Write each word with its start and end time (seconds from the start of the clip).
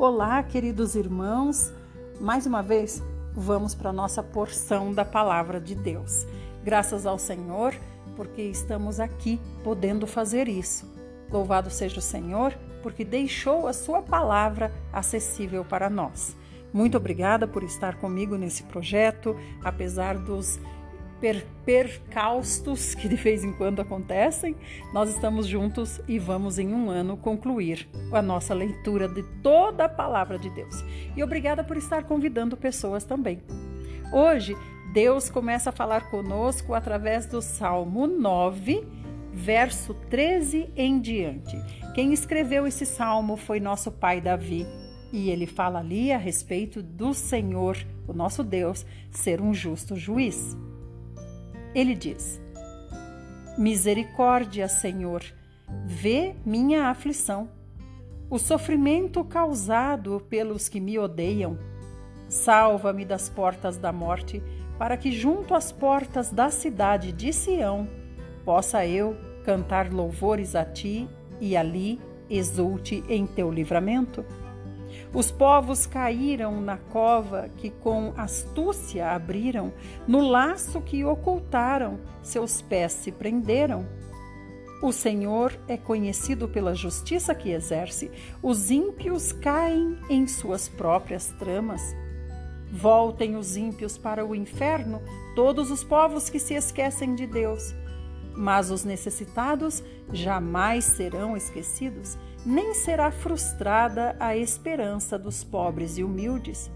Olá, 0.00 0.42
queridos 0.42 0.94
irmãos. 0.94 1.70
Mais 2.18 2.46
uma 2.46 2.62
vez, 2.62 3.02
vamos 3.34 3.74
para 3.74 3.90
a 3.90 3.92
nossa 3.92 4.22
porção 4.22 4.94
da 4.94 5.04
palavra 5.04 5.60
de 5.60 5.74
Deus. 5.74 6.26
Graças 6.64 7.04
ao 7.04 7.18
Senhor, 7.18 7.74
porque 8.16 8.40
estamos 8.40 8.98
aqui 8.98 9.38
podendo 9.62 10.06
fazer 10.06 10.48
isso. 10.48 10.90
Louvado 11.30 11.68
seja 11.68 11.98
o 11.98 12.02
Senhor, 12.02 12.54
porque 12.82 13.04
deixou 13.04 13.68
a 13.68 13.74
sua 13.74 14.00
palavra 14.00 14.72
acessível 14.90 15.66
para 15.66 15.90
nós. 15.90 16.34
Muito 16.72 16.96
obrigada 16.96 17.46
por 17.46 17.62
estar 17.62 17.96
comigo 17.96 18.38
nesse 18.38 18.62
projeto, 18.62 19.36
apesar 19.62 20.16
dos 20.16 20.58
per 21.20 21.46
percaustos 21.64 22.94
que 22.94 23.06
de 23.08 23.16
vez 23.16 23.44
em 23.44 23.52
quando 23.52 23.80
acontecem, 23.80 24.56
nós 24.92 25.10
estamos 25.10 25.46
juntos 25.46 26.00
e 26.08 26.18
vamos 26.18 26.58
em 26.58 26.72
um 26.72 26.88
ano 26.90 27.16
concluir 27.16 27.88
a 28.12 28.22
nossa 28.22 28.54
leitura 28.54 29.06
de 29.06 29.22
toda 29.42 29.84
a 29.84 29.88
palavra 29.88 30.38
de 30.38 30.48
Deus. 30.50 30.82
E 31.16 31.22
obrigada 31.22 31.62
por 31.62 31.76
estar 31.76 32.04
convidando 32.04 32.56
pessoas 32.56 33.04
também. 33.04 33.42
Hoje, 34.12 34.56
Deus 34.92 35.30
começa 35.30 35.70
a 35.70 35.72
falar 35.72 36.10
conosco 36.10 36.74
através 36.74 37.26
do 37.26 37.40
Salmo 37.40 38.06
9, 38.08 38.84
verso 39.32 39.94
13 39.94 40.70
em 40.76 40.98
diante. 40.98 41.56
Quem 41.94 42.12
escreveu 42.12 42.66
esse 42.66 42.84
salmo 42.84 43.36
foi 43.36 43.60
nosso 43.60 43.92
pai 43.92 44.20
Davi. 44.20 44.66
E 45.12 45.28
ele 45.28 45.46
fala 45.46 45.80
ali 45.80 46.12
a 46.12 46.18
respeito 46.18 46.82
do 46.82 47.12
Senhor, 47.12 47.76
o 48.06 48.12
nosso 48.12 48.44
Deus, 48.44 48.86
ser 49.10 49.40
um 49.40 49.52
justo 49.52 49.96
juiz. 49.96 50.56
Ele 51.74 51.94
diz: 51.94 52.40
Misericórdia, 53.56 54.68
Senhor, 54.68 55.22
vê 55.84 56.34
minha 56.44 56.88
aflição, 56.88 57.48
o 58.28 58.38
sofrimento 58.38 59.24
causado 59.24 60.24
pelos 60.28 60.68
que 60.68 60.80
me 60.80 60.98
odeiam. 60.98 61.58
Salva-me 62.28 63.04
das 63.04 63.28
portas 63.28 63.76
da 63.76 63.92
morte, 63.92 64.42
para 64.78 64.96
que 64.96 65.10
junto 65.10 65.54
às 65.54 65.72
portas 65.72 66.30
da 66.30 66.48
cidade 66.48 67.12
de 67.12 67.32
Sião 67.32 67.88
possa 68.44 68.86
eu 68.86 69.16
cantar 69.44 69.92
louvores 69.92 70.54
a 70.54 70.64
ti 70.64 71.08
e 71.40 71.56
ali 71.56 72.00
exulte 72.28 73.02
em 73.08 73.26
teu 73.26 73.50
livramento. 73.50 74.24
Os 75.12 75.28
povos 75.28 75.86
caíram 75.86 76.60
na 76.60 76.76
cova 76.76 77.50
que 77.56 77.68
com 77.68 78.12
astúcia 78.16 79.10
abriram, 79.10 79.72
no 80.06 80.20
laço 80.20 80.80
que 80.80 81.04
ocultaram, 81.04 81.98
seus 82.22 82.62
pés 82.62 82.92
se 82.92 83.10
prenderam. 83.10 83.88
O 84.80 84.92
Senhor 84.92 85.58
é 85.66 85.76
conhecido 85.76 86.48
pela 86.48 86.76
justiça 86.76 87.34
que 87.34 87.50
exerce, 87.50 88.10
os 88.40 88.70
ímpios 88.70 89.32
caem 89.32 89.98
em 90.08 90.28
suas 90.28 90.68
próprias 90.68 91.26
tramas. 91.38 91.82
Voltem 92.72 93.34
os 93.34 93.56
ímpios 93.56 93.98
para 93.98 94.24
o 94.24 94.32
inferno, 94.32 95.02
todos 95.34 95.72
os 95.72 95.82
povos 95.82 96.30
que 96.30 96.38
se 96.38 96.54
esquecem 96.54 97.16
de 97.16 97.26
Deus. 97.26 97.74
Mas 98.34 98.70
os 98.70 98.84
necessitados 98.84 99.82
jamais 100.12 100.84
serão 100.84 101.36
esquecidos 101.36 102.16
nem 102.44 102.72
será 102.72 103.10
frustrada 103.10 104.16
a 104.18 104.36
esperança 104.36 105.18
dos 105.18 105.44
pobres 105.44 105.98
e 105.98 106.04
humildes. 106.04 106.70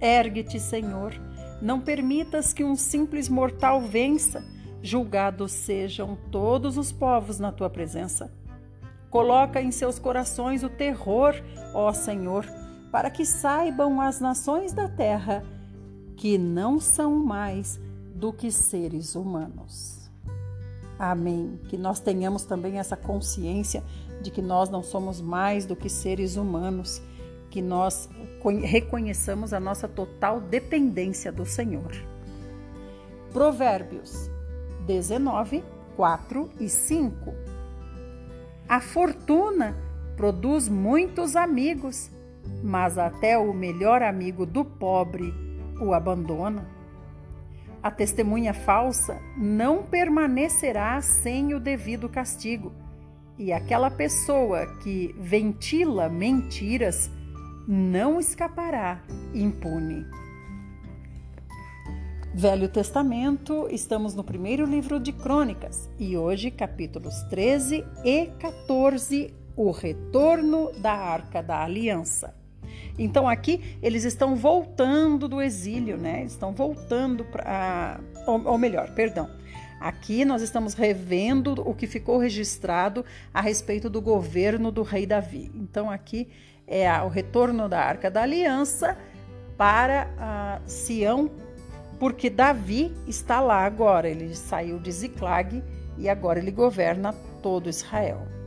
Ergue-te, 0.00 0.58
Senhor, 0.58 1.14
não 1.60 1.80
permitas 1.80 2.52
que 2.52 2.64
um 2.64 2.74
simples 2.74 3.28
mortal 3.28 3.80
vença, 3.80 4.44
julgados 4.82 5.52
sejam 5.52 6.18
todos 6.30 6.76
os 6.76 6.90
povos 6.90 7.38
na 7.38 7.52
tua 7.52 7.70
presença. 7.70 8.32
Coloca 9.08 9.60
em 9.60 9.70
seus 9.70 9.98
corações 9.98 10.64
o 10.64 10.68
terror, 10.68 11.34
ó 11.72 11.92
Senhor, 11.92 12.44
para 12.90 13.10
que 13.10 13.24
saibam 13.24 14.00
as 14.00 14.20
nações 14.20 14.72
da 14.72 14.88
terra 14.88 15.44
que 16.16 16.36
não 16.36 16.80
são 16.80 17.16
mais 17.24 17.80
do 18.14 18.32
que 18.32 18.50
seres 18.50 19.14
humanos. 19.14 20.01
Amém. 21.02 21.58
Que 21.68 21.76
nós 21.76 21.98
tenhamos 21.98 22.44
também 22.44 22.78
essa 22.78 22.96
consciência 22.96 23.82
de 24.20 24.30
que 24.30 24.40
nós 24.40 24.70
não 24.70 24.84
somos 24.84 25.20
mais 25.20 25.66
do 25.66 25.74
que 25.74 25.88
seres 25.88 26.36
humanos, 26.36 27.02
que 27.50 27.60
nós 27.60 28.08
reconheçamos 28.62 29.52
a 29.52 29.58
nossa 29.58 29.88
total 29.88 30.40
dependência 30.40 31.32
do 31.32 31.44
Senhor. 31.44 31.90
Provérbios 33.32 34.30
19, 34.86 35.64
4 35.96 36.48
e 36.60 36.68
5. 36.68 37.34
A 38.68 38.80
fortuna 38.80 39.76
produz 40.16 40.68
muitos 40.68 41.34
amigos, 41.34 42.12
mas 42.62 42.96
até 42.96 43.36
o 43.36 43.52
melhor 43.52 44.02
amigo 44.04 44.46
do 44.46 44.64
pobre 44.64 45.34
o 45.80 45.92
abandona. 45.92 46.64
A 47.82 47.90
testemunha 47.90 48.54
falsa 48.54 49.20
não 49.36 49.82
permanecerá 49.82 51.00
sem 51.00 51.52
o 51.52 51.58
devido 51.58 52.08
castigo, 52.08 52.72
e 53.36 53.52
aquela 53.52 53.90
pessoa 53.90 54.66
que 54.82 55.12
ventila 55.18 56.08
mentiras 56.08 57.10
não 57.66 58.20
escapará 58.20 59.02
impune. 59.34 60.06
Velho 62.34 62.68
Testamento, 62.68 63.66
estamos 63.68 64.14
no 64.14 64.22
primeiro 64.22 64.64
livro 64.64 65.00
de 65.00 65.12
Crônicas 65.12 65.90
e 65.98 66.16
hoje 66.16 66.50
capítulos 66.50 67.14
13 67.24 67.84
e 68.04 68.26
14, 68.38 69.34
o 69.56 69.70
retorno 69.70 70.70
da 70.78 70.92
Arca 70.92 71.42
da 71.42 71.62
Aliança. 71.62 72.41
Então 72.98 73.28
aqui 73.28 73.76
eles 73.82 74.04
estão 74.04 74.36
voltando 74.36 75.28
do 75.28 75.40
exílio, 75.40 75.96
né? 75.96 76.24
Estão 76.24 76.52
voltando 76.52 77.24
para, 77.24 78.00
ou, 78.26 78.42
ou 78.44 78.58
melhor, 78.58 78.94
perdão. 78.94 79.30
Aqui 79.80 80.24
nós 80.24 80.42
estamos 80.42 80.74
revendo 80.74 81.54
o 81.68 81.74
que 81.74 81.88
ficou 81.88 82.18
registrado 82.18 83.04
a 83.34 83.40
respeito 83.40 83.90
do 83.90 84.00
governo 84.00 84.70
do 84.70 84.82
rei 84.82 85.06
Davi. 85.06 85.50
Então 85.54 85.90
aqui 85.90 86.28
é 86.66 86.90
o 87.02 87.08
retorno 87.08 87.68
da 87.68 87.80
Arca 87.80 88.10
da 88.10 88.22
Aliança 88.22 88.96
para 89.56 90.60
Sião, 90.66 91.30
porque 91.98 92.30
Davi 92.30 92.92
está 93.08 93.40
lá 93.40 93.64
agora. 93.64 94.08
Ele 94.08 94.34
saiu 94.36 94.78
de 94.78 94.92
Ziclag 94.92 95.62
e 95.98 96.08
agora 96.08 96.38
ele 96.38 96.52
governa 96.52 97.12
todo 97.42 97.68
Israel. 97.68 98.41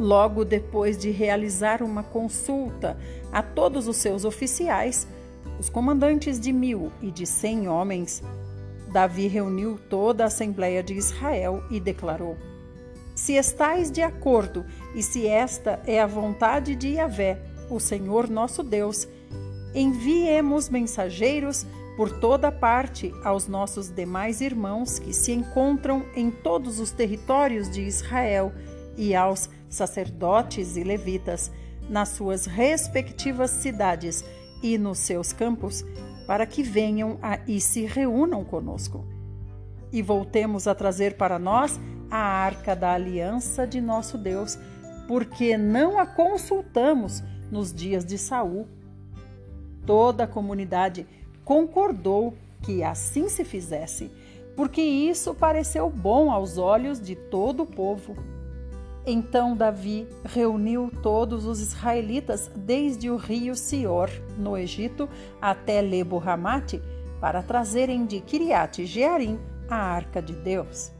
Logo 0.00 0.46
depois 0.46 0.96
de 0.96 1.10
realizar 1.10 1.82
uma 1.82 2.02
consulta 2.02 2.96
a 3.30 3.42
todos 3.42 3.86
os 3.86 3.98
seus 3.98 4.24
oficiais, 4.24 5.06
os 5.58 5.68
comandantes 5.68 6.40
de 6.40 6.54
mil 6.54 6.90
e 7.02 7.10
de 7.10 7.26
cem 7.26 7.68
homens, 7.68 8.22
Davi 8.90 9.26
reuniu 9.26 9.78
toda 9.90 10.24
a 10.24 10.28
Assembleia 10.28 10.82
de 10.82 10.94
Israel 10.94 11.62
e 11.70 11.78
declarou: 11.78 12.38
Se 13.14 13.34
estais 13.34 13.90
de 13.90 14.00
acordo 14.00 14.64
e 14.94 15.02
se 15.02 15.26
esta 15.26 15.82
é 15.86 16.00
a 16.00 16.06
vontade 16.06 16.74
de 16.74 16.94
Yahvé, 16.94 17.38
o 17.68 17.78
Senhor 17.78 18.26
nosso 18.30 18.62
Deus, 18.62 19.06
enviemos 19.74 20.70
mensageiros 20.70 21.66
por 21.94 22.10
toda 22.20 22.50
parte 22.50 23.12
aos 23.22 23.46
nossos 23.46 23.90
demais 23.90 24.40
irmãos 24.40 24.98
que 24.98 25.12
se 25.12 25.32
encontram 25.32 26.06
em 26.16 26.30
todos 26.30 26.80
os 26.80 26.90
territórios 26.90 27.70
de 27.70 27.82
Israel 27.82 28.50
e 29.00 29.14
aos 29.14 29.48
sacerdotes 29.70 30.76
e 30.76 30.84
levitas 30.84 31.50
nas 31.88 32.10
suas 32.10 32.44
respectivas 32.44 33.50
cidades 33.50 34.22
e 34.62 34.76
nos 34.76 34.98
seus 34.98 35.32
campos, 35.32 35.82
para 36.26 36.44
que 36.44 36.62
venham 36.62 37.18
a, 37.22 37.38
e 37.48 37.62
se 37.62 37.86
reúnam 37.86 38.44
conosco. 38.44 39.06
E 39.90 40.02
voltemos 40.02 40.68
a 40.68 40.74
trazer 40.74 41.16
para 41.16 41.38
nós 41.38 41.80
a 42.10 42.18
arca 42.18 42.76
da 42.76 42.92
aliança 42.92 43.66
de 43.66 43.80
nosso 43.80 44.18
Deus, 44.18 44.58
porque 45.08 45.56
não 45.56 45.98
a 45.98 46.04
consultamos 46.04 47.22
nos 47.50 47.72
dias 47.72 48.04
de 48.04 48.18
Saul. 48.18 48.68
Toda 49.86 50.24
a 50.24 50.28
comunidade 50.28 51.06
concordou 51.42 52.34
que 52.60 52.82
assim 52.82 53.30
se 53.30 53.46
fizesse, 53.46 54.10
porque 54.54 54.82
isso 54.82 55.34
pareceu 55.34 55.88
bom 55.88 56.30
aos 56.30 56.58
olhos 56.58 57.00
de 57.00 57.16
todo 57.16 57.62
o 57.62 57.66
povo. 57.66 58.14
Então 59.06 59.56
Davi 59.56 60.06
reuniu 60.24 60.92
todos 61.02 61.46
os 61.46 61.60
israelitas 61.60 62.50
desde 62.54 63.10
o 63.10 63.16
rio 63.16 63.54
Sior, 63.54 64.10
no 64.36 64.56
Egito, 64.56 65.08
até 65.40 65.80
Lebo 65.80 66.18
Hamate, 66.18 66.82
para 67.20 67.42
trazerem 67.42 68.04
de 68.04 68.20
Kiriat 68.20 68.84
Jearim 68.84 69.38
a 69.68 69.76
arca 69.76 70.20
de 70.20 70.34
Deus. 70.34 70.92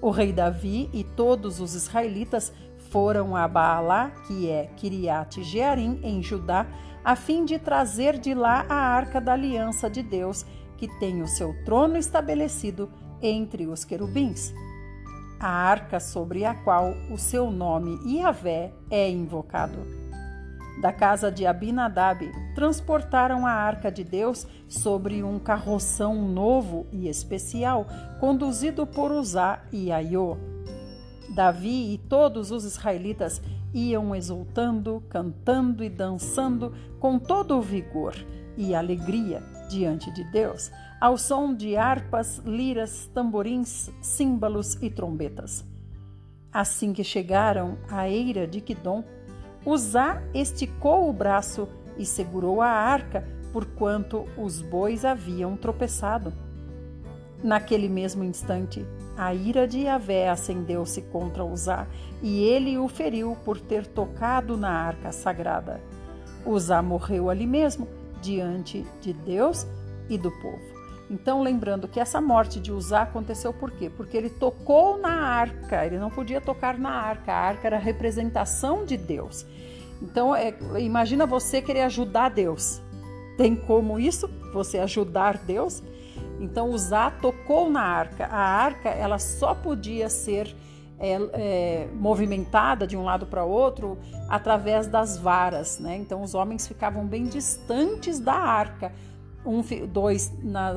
O 0.00 0.10
rei 0.10 0.32
Davi 0.32 0.88
e 0.92 1.04
todos 1.04 1.60
os 1.60 1.74
israelitas 1.74 2.52
foram 2.90 3.36
a 3.36 3.46
Baalá, 3.46 4.10
que 4.26 4.48
é 4.48 4.70
Kiriat 4.76 5.42
Jearim, 5.42 6.00
em 6.02 6.22
Judá, 6.22 6.66
a 7.04 7.16
fim 7.16 7.44
de 7.44 7.58
trazer 7.58 8.18
de 8.18 8.34
lá 8.34 8.64
a 8.68 8.74
arca 8.74 9.20
da 9.20 9.32
aliança 9.32 9.88
de 9.88 10.02
Deus, 10.02 10.44
que 10.76 10.88
tem 10.98 11.22
o 11.22 11.26
seu 11.26 11.54
trono 11.64 11.96
estabelecido 11.96 12.90
entre 13.20 13.66
os 13.66 13.84
querubins. 13.84 14.52
A 15.42 15.50
arca 15.50 15.98
sobre 15.98 16.44
a 16.44 16.54
qual 16.54 16.94
o 17.10 17.18
seu 17.18 17.50
nome 17.50 17.98
Yahvé 18.06 18.72
é 18.90 19.10
invocado. 19.10 19.78
Da 20.80 20.92
casa 20.92 21.30
de 21.30 21.44
Abinadab, 21.44 22.30
transportaram 22.54 23.46
a 23.46 23.50
arca 23.50 23.90
de 23.90 24.04
Deus 24.04 24.46
sobre 24.68 25.22
um 25.22 25.38
carroção 25.38 26.14
novo 26.28 26.86
e 26.92 27.08
especial, 27.08 27.86
conduzido 28.20 28.86
por 28.86 29.10
Uzá 29.10 29.60
e 29.72 29.92
Aiô. 29.92 30.36
Davi 31.34 31.92
e 31.92 31.98
todos 31.98 32.50
os 32.50 32.64
israelitas 32.64 33.42
iam 33.74 34.14
exultando, 34.14 35.02
cantando 35.08 35.82
e 35.82 35.88
dançando 35.88 36.72
com 36.98 37.18
todo 37.18 37.56
o 37.56 37.62
vigor 37.62 38.14
e 38.56 38.74
alegria 38.74 39.42
diante 39.68 40.10
de 40.10 40.24
Deus, 40.24 40.70
ao 41.00 41.16
som 41.16 41.54
de 41.54 41.76
harpas, 41.76 42.38
liras, 42.44 43.10
tamborins, 43.12 43.90
símbolos 44.00 44.74
e 44.82 44.90
trombetas. 44.90 45.64
Assim 46.52 46.92
que 46.92 47.02
chegaram 47.02 47.78
à 47.90 48.08
eira 48.08 48.46
de 48.46 48.60
Quidom, 48.60 49.02
Uzá 49.64 50.22
esticou 50.34 51.08
o 51.08 51.12
braço 51.12 51.68
e 51.96 52.04
segurou 52.04 52.60
a 52.60 52.68
arca, 52.68 53.26
porquanto 53.52 54.26
os 54.36 54.60
bois 54.60 55.04
haviam 55.04 55.56
tropeçado. 55.56 56.32
Naquele 57.42 57.88
mesmo 57.88 58.22
instante, 58.22 58.84
a 59.16 59.34
ira 59.34 59.66
de 59.66 59.80
Yahvé 59.80 60.28
acendeu-se 60.28 61.02
contra 61.02 61.44
Uzá, 61.44 61.86
e 62.22 62.42
ele 62.42 62.78
o 62.78 62.88
feriu 62.88 63.36
por 63.44 63.58
ter 63.58 63.86
tocado 63.86 64.56
na 64.56 64.70
arca 64.70 65.10
sagrada. 65.10 65.80
Uzá 66.46 66.82
morreu 66.82 67.30
ali 67.30 67.46
mesmo, 67.46 67.88
diante 68.22 68.86
de 69.00 69.12
Deus 69.12 69.66
e 70.08 70.16
do 70.16 70.30
povo. 70.30 70.72
Então, 71.10 71.42
lembrando 71.42 71.86
que 71.86 72.00
essa 72.00 72.20
morte 72.20 72.58
de 72.58 72.72
Uzá 72.72 73.02
aconteceu 73.02 73.52
por 73.52 73.70
quê? 73.70 73.90
Porque 73.90 74.16
ele 74.16 74.30
tocou 74.30 74.96
na 74.96 75.10
arca, 75.10 75.84
ele 75.84 75.98
não 75.98 76.08
podia 76.08 76.40
tocar 76.40 76.78
na 76.78 76.90
arca, 76.90 77.32
a 77.32 77.36
arca 77.36 77.66
era 77.66 77.76
a 77.76 77.80
representação 77.80 78.86
de 78.86 78.96
Deus. 78.96 79.44
Então, 80.00 80.34
é, 80.34 80.54
imagina 80.78 81.26
você 81.26 81.60
querer 81.60 81.82
ajudar 81.82 82.30
Deus. 82.30 82.80
Tem 83.36 83.54
como 83.54 84.00
isso? 84.00 84.26
Você 84.54 84.78
ajudar 84.78 85.36
Deus? 85.36 85.82
Então 86.42 86.70
Uzá 86.70 87.10
tocou 87.10 87.70
na 87.70 87.82
arca. 87.82 88.26
A 88.26 88.40
arca 88.40 88.88
ela 88.88 89.18
só 89.18 89.54
podia 89.54 90.08
ser 90.08 90.54
é, 91.02 91.18
é, 91.32 91.88
movimentada 91.92 92.86
de 92.86 92.96
um 92.96 93.02
lado 93.02 93.26
para 93.26 93.44
outro 93.44 93.98
através 94.28 94.86
das 94.86 95.18
varas, 95.18 95.80
né? 95.80 95.96
Então 95.96 96.22
os 96.22 96.32
homens 96.32 96.68
ficavam 96.68 97.04
bem 97.04 97.24
distantes 97.24 98.20
da 98.20 98.34
arca 98.34 98.92
um, 99.44 99.60
dois 99.88 100.32
na, 100.42 100.74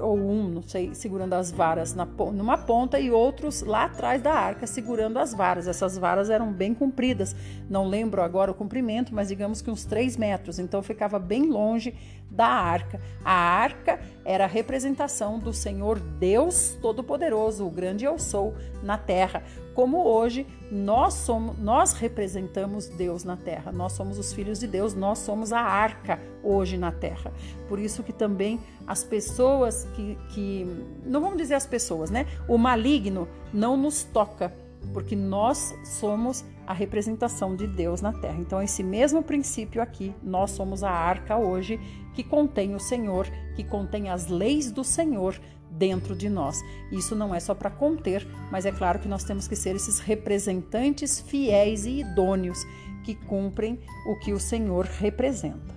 ou 0.00 0.16
um, 0.16 0.48
não 0.48 0.62
sei, 0.62 0.94
segurando 0.94 1.32
as 1.32 1.50
varas 1.50 1.94
na, 1.94 2.06
numa 2.06 2.56
ponta 2.56 2.98
e 3.00 3.10
outros 3.10 3.62
lá 3.62 3.84
atrás 3.84 4.22
da 4.22 4.32
arca 4.32 4.66
segurando 4.66 5.18
as 5.18 5.34
varas. 5.34 5.66
Essas 5.66 5.98
varas 5.98 6.30
eram 6.30 6.52
bem 6.52 6.72
compridas, 6.74 7.34
não 7.68 7.86
lembro 7.86 8.22
agora 8.22 8.50
o 8.50 8.54
comprimento, 8.54 9.14
mas 9.14 9.28
digamos 9.28 9.60
que 9.60 9.70
uns 9.70 9.84
3 9.84 10.16
metros, 10.16 10.58
então 10.58 10.82
ficava 10.82 11.18
bem 11.18 11.50
longe 11.50 11.94
da 12.30 12.46
arca. 12.46 13.00
A 13.24 13.32
arca 13.32 14.00
era 14.24 14.44
a 14.44 14.48
representação 14.48 15.38
do 15.38 15.52
Senhor 15.52 16.00
Deus 16.00 16.76
Todo-Poderoso, 16.80 17.66
o 17.66 17.70
grande 17.70 18.04
eu 18.04 18.18
sou 18.18 18.54
na 18.82 18.98
terra. 18.98 19.42
Como 19.74 20.04
hoje 20.04 20.46
nós 20.70 21.14
somos, 21.14 21.58
nós 21.58 21.92
representamos 21.94 22.88
Deus 22.88 23.24
na 23.24 23.36
terra. 23.36 23.72
Nós 23.72 23.92
somos 23.92 24.18
os 24.18 24.32
filhos 24.32 24.60
de 24.60 24.66
Deus, 24.66 24.94
nós 24.94 25.18
somos 25.18 25.52
a 25.52 25.60
arca 25.60 26.20
hoje 26.42 26.78
na 26.78 26.92
terra. 26.92 27.32
Por 27.68 27.78
isso 27.78 28.02
que 28.02 28.12
também 28.12 28.60
as 28.86 29.02
pessoas 29.02 29.84
que, 29.94 30.16
que 30.30 30.66
não 31.04 31.20
vamos 31.20 31.38
dizer 31.38 31.54
as 31.54 31.66
pessoas, 31.66 32.10
né? 32.10 32.26
O 32.48 32.56
maligno 32.56 33.28
não 33.52 33.76
nos 33.76 34.04
toca, 34.04 34.54
porque 34.92 35.16
nós 35.16 35.74
somos 35.84 36.44
a 36.66 36.72
representação 36.72 37.54
de 37.54 37.66
Deus 37.66 38.00
na 38.00 38.12
terra. 38.12 38.38
Então, 38.40 38.62
esse 38.62 38.82
mesmo 38.82 39.22
princípio 39.22 39.82
aqui, 39.82 40.14
nós 40.22 40.50
somos 40.50 40.82
a 40.82 40.90
arca 40.90 41.36
hoje 41.36 41.78
que 42.14 42.22
contém 42.22 42.74
o 42.74 42.80
Senhor, 42.80 43.26
que 43.54 43.64
contém 43.64 44.08
as 44.08 44.28
leis 44.28 44.70
do 44.70 44.84
Senhor 44.84 45.38
dentro 45.70 46.14
de 46.14 46.28
nós. 46.28 46.62
Isso 46.90 47.14
não 47.14 47.34
é 47.34 47.40
só 47.40 47.54
para 47.54 47.70
conter, 47.70 48.26
mas 48.50 48.64
é 48.64 48.72
claro 48.72 48.98
que 48.98 49.08
nós 49.08 49.24
temos 49.24 49.48
que 49.48 49.56
ser 49.56 49.74
esses 49.74 49.98
representantes 49.98 51.20
fiéis 51.20 51.84
e 51.84 52.00
idôneos 52.00 52.58
que 53.02 53.14
cumprem 53.14 53.78
o 54.06 54.18
que 54.18 54.32
o 54.32 54.40
Senhor 54.40 54.86
representa. 54.86 55.74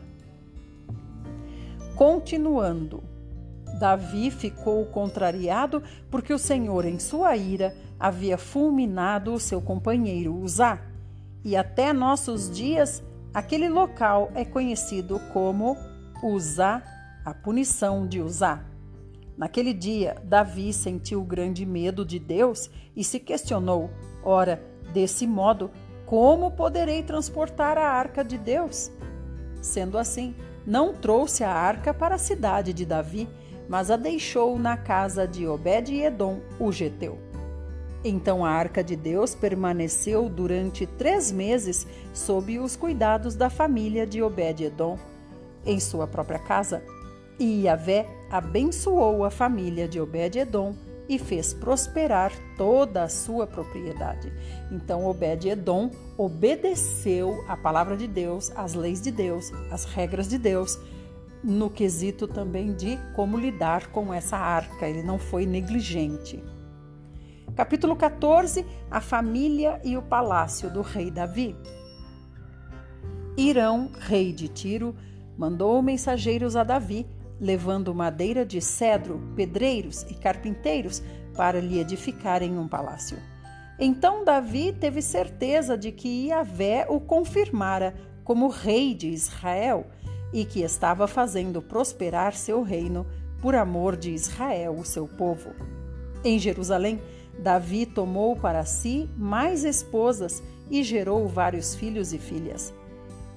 Continuando, 1.96 3.04
Davi 3.80 4.32
ficou 4.32 4.86
contrariado 4.86 5.84
porque 6.10 6.34
o 6.34 6.40
Senhor, 6.40 6.86
em 6.86 7.00
sua 7.00 7.36
ira, 7.36 7.76
havia 8.00 8.38
fulminado 8.38 9.34
o 9.34 9.40
seu 9.40 9.62
companheiro 9.62 10.36
Uzá. 10.36 10.82
E 11.44 11.56
até 11.56 11.94
nossos 11.94 12.50
dias, 12.50 13.04
aquele 13.34 13.70
local 13.70 14.32
é 14.36 14.44
conhecido 14.44 15.20
como 15.34 15.78
Uzá, 16.24 16.84
a 17.26 17.34
punição 17.34 18.08
de 18.08 18.22
Uzá. 18.22 18.64
Naquele 19.38 19.74
dia, 19.74 20.16
Davi 20.24 20.74
sentiu 20.74 21.24
grande 21.24 21.66
medo 21.66 22.04
de 22.04 22.18
Deus 22.18 22.70
e 22.96 23.04
se 23.04 23.20
questionou: 23.20 23.90
ora, 24.24 24.62
desse 24.94 25.28
modo, 25.28 25.70
como 26.06 26.52
poderei 26.52 27.04
transportar 27.04 27.78
a 27.78 27.90
arca 27.90 28.24
de 28.24 28.38
Deus? 28.38 28.92
Sendo 29.62 29.98
assim, 29.98 30.36
não 30.66 30.94
trouxe 30.94 31.44
a 31.44 31.52
arca 31.52 31.94
para 31.94 32.16
a 32.16 32.20
cidade 32.20 32.74
de 32.74 32.86
Davi, 32.86 33.30
mas 33.70 33.92
a 33.92 33.98
deixou 33.98 34.58
na 34.58 34.78
casa 34.78 35.28
de 35.28 35.46
Obed-Edom, 35.46 36.40
o 36.60 36.72
geteu. 36.72 37.27
Então 38.04 38.46
a 38.46 38.50
arca 38.50 38.84
de 38.84 38.96
Deus 38.96 39.34
permaneceu 39.34 40.30
durante 40.30 40.86
três 40.86 41.32
meses 41.32 41.88
sob 42.14 42.60
os 42.60 42.76
cuidados 42.76 43.36
da 43.36 43.50
família 43.50 44.06
de 44.06 44.22
Obed-Edom, 44.22 44.98
em 45.66 45.80
sua 45.80 46.08
própria 46.08 46.40
casa. 46.40 46.84
E 47.40 47.64
Yahvé 47.64 48.08
abençoou 48.30 49.24
a 49.24 49.30
família 49.30 49.88
de 49.88 50.00
Obed-Edom 50.00 50.76
e 51.10 51.18
fez 51.18 51.54
prosperar 51.54 52.32
toda 52.58 53.04
a 53.04 53.10
sua 53.10 53.48
propriedade. 53.48 54.32
Então 54.72 55.06
Obed-Edom 55.06 55.92
obedeceu 56.18 57.44
a 57.48 57.56
palavra 57.56 57.96
de 57.96 58.08
Deus, 58.08 58.52
as 58.56 58.74
leis 58.74 59.02
de 59.02 59.12
Deus, 59.12 59.52
as 59.72 59.86
regras 59.86 60.28
de 60.28 60.38
Deus, 60.38 60.80
no 61.44 61.70
quesito 61.70 62.28
também 62.28 62.74
de 62.74 62.98
como 63.16 63.38
lidar 63.38 63.88
com 63.88 64.14
essa 64.14 64.38
arca. 64.38 64.88
Ele 64.88 65.04
não 65.04 65.18
foi 65.18 65.46
negligente. 65.46 66.44
Capítulo 67.58 67.96
14: 67.96 68.64
A 68.92 69.02
família 69.02 69.82
e 69.84 69.98
o 69.98 70.02
palácio 70.04 70.70
do 70.70 70.84
rei 70.84 71.10
Davi. 71.10 71.56
Irão, 73.36 73.92
rei 74.00 74.32
de 74.32 74.48
Tiro, 74.48 74.96
mandou 75.36 75.82
mensageiros 75.82 76.56
a 76.56 76.64
Davi, 76.64 77.08
levando 77.42 77.96
madeira 77.96 78.46
de 78.46 78.62
cedro, 78.62 79.34
pedreiros 79.36 80.04
e 80.04 80.14
carpinteiros 80.14 81.02
para 81.36 81.60
lhe 81.60 81.80
edificarem 81.80 82.60
um 82.60 82.68
palácio. 82.68 83.18
Então 83.80 84.24
Davi 84.24 84.72
teve 84.72 85.02
certeza 85.02 85.76
de 85.76 85.92
que 85.92 86.28
Iavé 86.28 86.86
o 86.88 87.00
confirmara 87.00 87.96
como 88.24 88.50
rei 88.50 88.94
de 88.94 89.08
Israel 89.08 89.88
e 90.32 90.46
que 90.46 90.62
estava 90.62 91.08
fazendo 91.08 91.60
prosperar 91.60 92.36
seu 92.36 92.62
reino 92.62 93.08
por 93.42 93.56
amor 93.56 93.98
de 93.98 94.12
Israel, 94.12 94.76
o 94.76 94.86
seu 94.86 95.08
povo. 95.08 95.56
Em 96.24 96.38
Jerusalém, 96.38 97.02
Davi 97.40 97.86
tomou 97.86 98.36
para 98.36 98.66
si 98.66 99.10
mais 99.16 99.64
esposas 99.64 100.42
e 100.70 100.84
gerou 100.84 101.28
vários 101.28 101.76
filhos 101.76 102.14
e 102.14 102.18
filhas. 102.18 102.74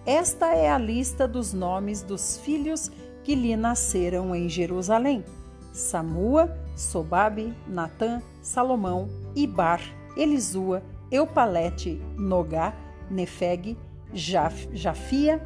Esta 0.06 0.54
é 0.54 0.70
a 0.70 0.78
lista 0.78 1.28
dos 1.28 1.52
nomes 1.52 2.02
dos 2.02 2.38
filhos 2.38 2.90
que 3.22 3.34
lhe 3.34 3.54
nasceram 3.56 4.34
em 4.34 4.48
Jerusalém: 4.48 5.24
Samua, 5.72 6.56
Sobabe, 6.74 7.54
Natã, 7.66 8.22
Salomão, 8.42 9.08
Ibar, 9.36 9.80
Elisua, 10.16 10.82
Eupalete, 11.10 12.00
Nogá, 12.16 12.74
Nefeg, 13.10 13.76
Jaf, 14.12 14.68
Jafia, 14.72 15.42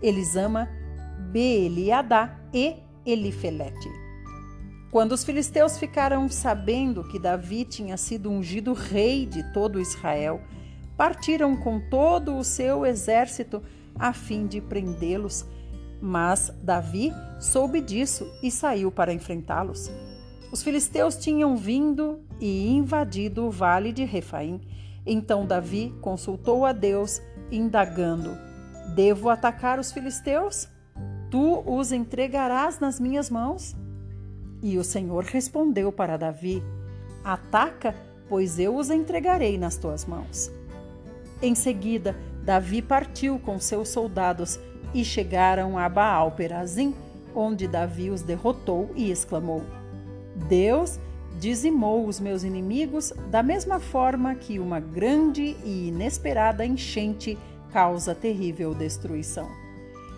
Elisama, 0.00 0.68
Beeliadá 1.32 2.38
e 2.52 2.76
Elifelete. 3.04 4.05
Quando 4.90 5.12
os 5.12 5.24
filisteus 5.24 5.78
ficaram 5.78 6.28
sabendo 6.28 7.04
que 7.04 7.18
Davi 7.18 7.64
tinha 7.64 7.96
sido 7.96 8.30
ungido 8.30 8.72
rei 8.72 9.26
de 9.26 9.42
todo 9.52 9.80
Israel, 9.80 10.40
partiram 10.96 11.56
com 11.56 11.80
todo 11.80 12.36
o 12.36 12.44
seu 12.44 12.86
exército 12.86 13.62
a 13.98 14.12
fim 14.12 14.46
de 14.46 14.60
prendê-los. 14.60 15.44
Mas 16.00 16.52
Davi 16.62 17.12
soube 17.40 17.80
disso 17.80 18.30
e 18.42 18.50
saiu 18.50 18.90
para 18.92 19.12
enfrentá-los. 19.12 19.90
Os 20.52 20.62
filisteus 20.62 21.16
tinham 21.16 21.56
vindo 21.56 22.20
e 22.40 22.68
invadido 22.68 23.46
o 23.46 23.50
vale 23.50 23.92
de 23.92 24.04
Refaim. 24.04 24.60
Então 25.04 25.46
Davi 25.46 25.94
consultou 26.00 26.64
a 26.64 26.72
Deus, 26.72 27.20
indagando: 27.50 28.36
Devo 28.94 29.28
atacar 29.28 29.78
os 29.78 29.90
filisteus? 29.90 30.68
Tu 31.30 31.62
os 31.66 31.92
entregarás 31.92 32.78
nas 32.78 33.00
minhas 33.00 33.28
mãos? 33.28 33.74
E 34.62 34.78
o 34.78 34.84
Senhor 34.84 35.24
respondeu 35.24 35.92
para 35.92 36.16
Davi: 36.16 36.62
Ataca, 37.24 37.94
pois 38.28 38.58
eu 38.58 38.76
os 38.76 38.90
entregarei 38.90 39.58
nas 39.58 39.76
tuas 39.76 40.04
mãos. 40.04 40.50
Em 41.40 41.54
seguida, 41.54 42.16
Davi 42.42 42.80
partiu 42.80 43.38
com 43.38 43.58
seus 43.58 43.88
soldados 43.88 44.58
e 44.94 45.04
chegaram 45.04 45.78
a 45.78 45.88
Baal 45.88 46.32
Perazim, 46.32 46.94
onde 47.34 47.68
Davi 47.68 48.10
os 48.10 48.22
derrotou 48.22 48.90
e 48.94 49.10
exclamou: 49.10 49.62
Deus 50.48 50.98
dizimou 51.38 52.06
os 52.06 52.18
meus 52.18 52.44
inimigos 52.44 53.12
da 53.30 53.42
mesma 53.42 53.78
forma 53.78 54.34
que 54.34 54.58
uma 54.58 54.80
grande 54.80 55.56
e 55.64 55.88
inesperada 55.88 56.64
enchente 56.64 57.38
causa 57.72 58.14
terrível 58.14 58.74
destruição. 58.74 59.48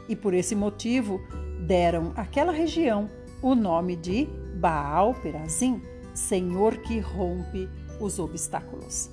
E 0.08 0.14
por 0.14 0.32
esse 0.32 0.54
motivo 0.54 1.20
deram 1.66 2.12
àquela 2.14 2.52
região 2.52 3.10
o 3.40 3.54
nome 3.54 3.96
de 3.96 4.26
Baal 4.54 5.14
Perazim, 5.14 5.80
Senhor 6.12 6.78
que 6.78 6.98
rompe 6.98 7.68
os 8.00 8.18
obstáculos. 8.18 9.10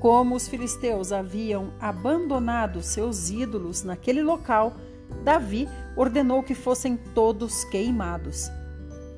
Como 0.00 0.34
os 0.34 0.48
filisteus 0.48 1.12
haviam 1.12 1.72
abandonado 1.78 2.82
seus 2.82 3.30
ídolos 3.30 3.84
naquele 3.84 4.22
local, 4.22 4.74
Davi 5.22 5.68
ordenou 5.96 6.42
que 6.42 6.54
fossem 6.54 6.96
todos 6.96 7.64
queimados. 7.64 8.50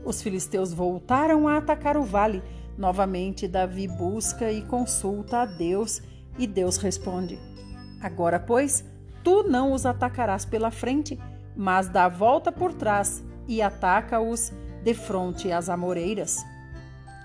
Os 0.04 0.20
filisteus 0.20 0.72
voltaram 0.72 1.46
a 1.46 1.56
atacar 1.56 1.96
o 1.96 2.02
vale. 2.02 2.42
Novamente, 2.76 3.46
Davi 3.46 3.86
busca 3.86 4.50
e 4.50 4.62
consulta 4.62 5.42
a 5.42 5.46
Deus, 5.46 6.02
e 6.36 6.46
Deus 6.46 6.78
responde: 6.78 7.38
Agora, 8.00 8.40
pois, 8.40 8.84
tu 9.22 9.44
não 9.44 9.72
os 9.72 9.86
atacarás 9.86 10.44
pela 10.44 10.70
frente, 10.70 11.18
mas 11.56 11.88
dá 11.88 12.08
volta 12.08 12.50
por 12.50 12.72
trás 12.72 13.22
e 13.46 13.62
ataca-os 13.62 14.52
de 14.82 14.94
fronte 14.94 15.50
às 15.50 15.68
amoreiras. 15.68 16.44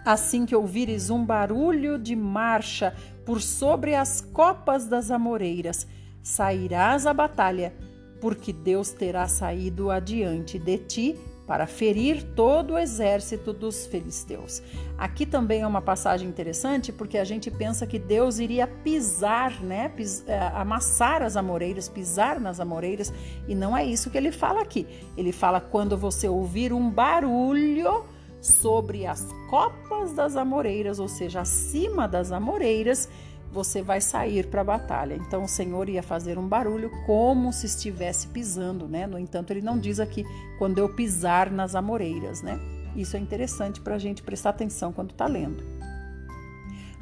Assim 0.06 0.46
que 0.46 0.56
ouvires 0.56 1.10
um 1.10 1.26
barulho 1.26 1.98
de 1.98 2.16
marcha 2.16 2.96
por 3.26 3.42
sobre 3.42 3.94
as 3.94 4.22
copas 4.22 4.88
das 4.88 5.12
amoreiras, 5.12 5.86
sairás 6.22 7.06
à 7.06 7.14
batalha, 7.14 7.74
porque 8.22 8.54
Deus 8.54 8.92
terá 8.92 9.28
saído 9.28 9.92
adiante 9.92 10.58
de 10.58 10.78
ti 10.78 11.20
para 11.48 11.66
ferir 11.66 12.22
todo 12.36 12.74
o 12.74 12.78
exército 12.78 13.54
dos 13.54 13.88
filisteus. 13.88 14.62
Aqui 14.98 15.26
também 15.26 15.62
é 15.62 15.68
uma 15.68 15.82
passagem 15.82 16.28
interessante 16.28 16.92
porque 16.92 17.18
a 17.18 17.24
gente 17.24 17.50
pensa 17.50 17.88
que 17.88 17.98
Deus 17.98 18.38
iria 18.38 18.68
pisar, 18.68 19.62
né, 19.64 19.88
Pis, 19.90 20.28
é, 20.28 20.38
amassar 20.54 21.22
as 21.22 21.38
amoreiras, 21.38 21.88
pisar 21.88 22.42
nas 22.42 22.60
amoreiras, 22.60 23.14
e 23.48 23.56
não 23.56 23.76
é 23.76 23.86
isso 23.86 24.10
que 24.10 24.18
ele 24.18 24.32
fala 24.32 24.62
aqui. 24.62 24.86
Ele 25.16 25.32
fala 25.32 25.62
quando 25.62 25.98
você 25.98 26.28
ouvir 26.28 26.74
um 26.74 26.90
barulho 26.90 28.04
sobre 28.42 29.06
as 29.06 29.26
copas 29.50 30.14
das 30.14 30.36
amoreiras, 30.36 31.00
ou 31.00 31.08
seja, 31.08 31.42
acima 31.42 32.08
das 32.08 32.32
amoreiras, 32.32 33.10
você 33.58 33.82
vai 33.82 34.00
sair 34.00 34.46
para 34.46 34.62
a 34.62 34.64
batalha. 34.64 35.16
Então 35.16 35.44
o 35.44 35.48
Senhor 35.48 35.90
ia 35.90 36.04
fazer 36.04 36.38
um 36.38 36.48
barulho 36.48 36.92
como 37.08 37.52
se 37.52 37.66
estivesse 37.66 38.28
pisando, 38.28 38.88
né? 38.88 39.08
No 39.08 39.18
entanto, 39.18 39.50
ele 39.50 39.64
não 39.64 39.80
diz 39.80 40.00
aqui 40.00 40.24
quando 40.60 40.78
eu 40.78 40.94
pisar 40.94 41.52
nas 41.52 41.74
amoreiras, 41.74 42.44
né? 42.44 42.60
Isso 42.96 43.18
é 43.18 43.20
interessante 43.20 43.82
para 43.82 43.96
a 43.96 43.98
gente 43.98 44.22
prestar 44.22 44.52
atenção 44.52 44.94
quando 44.94 45.10
está 45.10 45.26
lendo. 45.26 45.64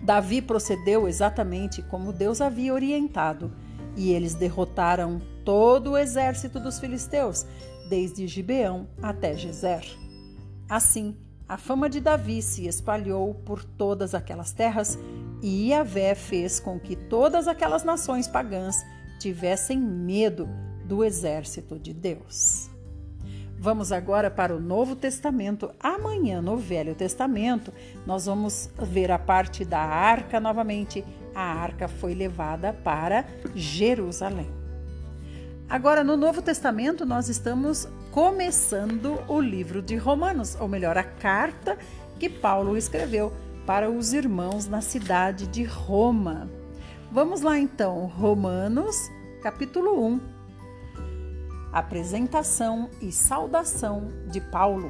Davi 0.01 0.41
procedeu 0.41 1.09
exatamente 1.09 1.81
como 1.81 2.13
Deus 2.13 2.39
havia 2.39 2.73
orientado, 2.73 3.51
e 3.97 4.13
eles 4.13 4.33
derrotaram 4.33 5.21
todo 5.43 5.91
o 5.91 5.97
exército 5.97 6.57
dos 6.57 6.79
filisteus, 6.79 7.45
desde 7.89 8.27
Gibeão 8.27 8.87
até 9.01 9.35
Gezer. 9.35 9.83
Assim, 10.69 11.17
a 11.47 11.57
fama 11.57 11.87
de 11.87 11.99
Davi 11.99 12.41
se 12.41 12.67
espalhou 12.67 13.35
por 13.35 13.63
todas 13.63 14.15
aquelas 14.15 14.51
terras 14.51 14.97
e 15.43 15.69
Yahvé 15.69 16.15
fez 16.15 16.59
com 16.59 16.79
que 16.79 16.95
todas 16.95 17.47
aquelas 17.47 17.83
nações 17.83 18.27
pagãs 18.27 18.83
tivessem 19.19 19.79
medo 19.79 20.49
do 20.85 21.03
exército 21.03 21.77
de 21.77 21.93
Deus. 21.93 22.69
Vamos 23.57 23.91
agora 23.91 24.29
para 24.29 24.55
o 24.55 24.59
Novo 24.59 24.95
Testamento. 24.95 25.71
Amanhã, 25.79 26.41
no 26.41 26.57
Velho 26.57 26.93
Testamento, 26.93 27.71
nós 28.05 28.25
vamos 28.25 28.69
ver 28.81 29.11
a 29.11 29.17
parte 29.19 29.63
da 29.63 29.79
arca 29.79 30.39
novamente. 30.39 31.05
A 31.33 31.41
arca 31.41 31.87
foi 31.87 32.13
levada 32.13 32.73
para 32.73 33.25
Jerusalém. 33.55 34.49
Agora, 35.69 36.03
no 36.03 36.17
Novo 36.17 36.41
Testamento, 36.41 37.05
nós 37.05 37.29
estamos 37.29 37.87
começando 38.15 39.21
o 39.27 39.41
livro 39.41 39.81
de 39.81 39.97
Romanos, 39.97 40.55
ou 40.57 40.69
melhor, 40.69 40.97
a 40.97 41.03
carta 41.03 41.77
que 42.17 42.29
Paulo 42.29 42.77
escreveu 42.77 43.33
para 43.65 43.91
os 43.91 44.13
irmãos 44.13 44.67
na 44.67 44.79
cidade 44.79 45.45
de 45.47 45.65
Roma. 45.65 46.49
Vamos 47.11 47.41
lá 47.41 47.59
então, 47.59 48.05
Romanos, 48.05 48.95
capítulo 49.43 50.01
1. 50.01 50.21
Apresentação 51.73 52.89
e 53.01 53.11
saudação 53.11 54.13
de 54.27 54.39
Paulo. 54.39 54.89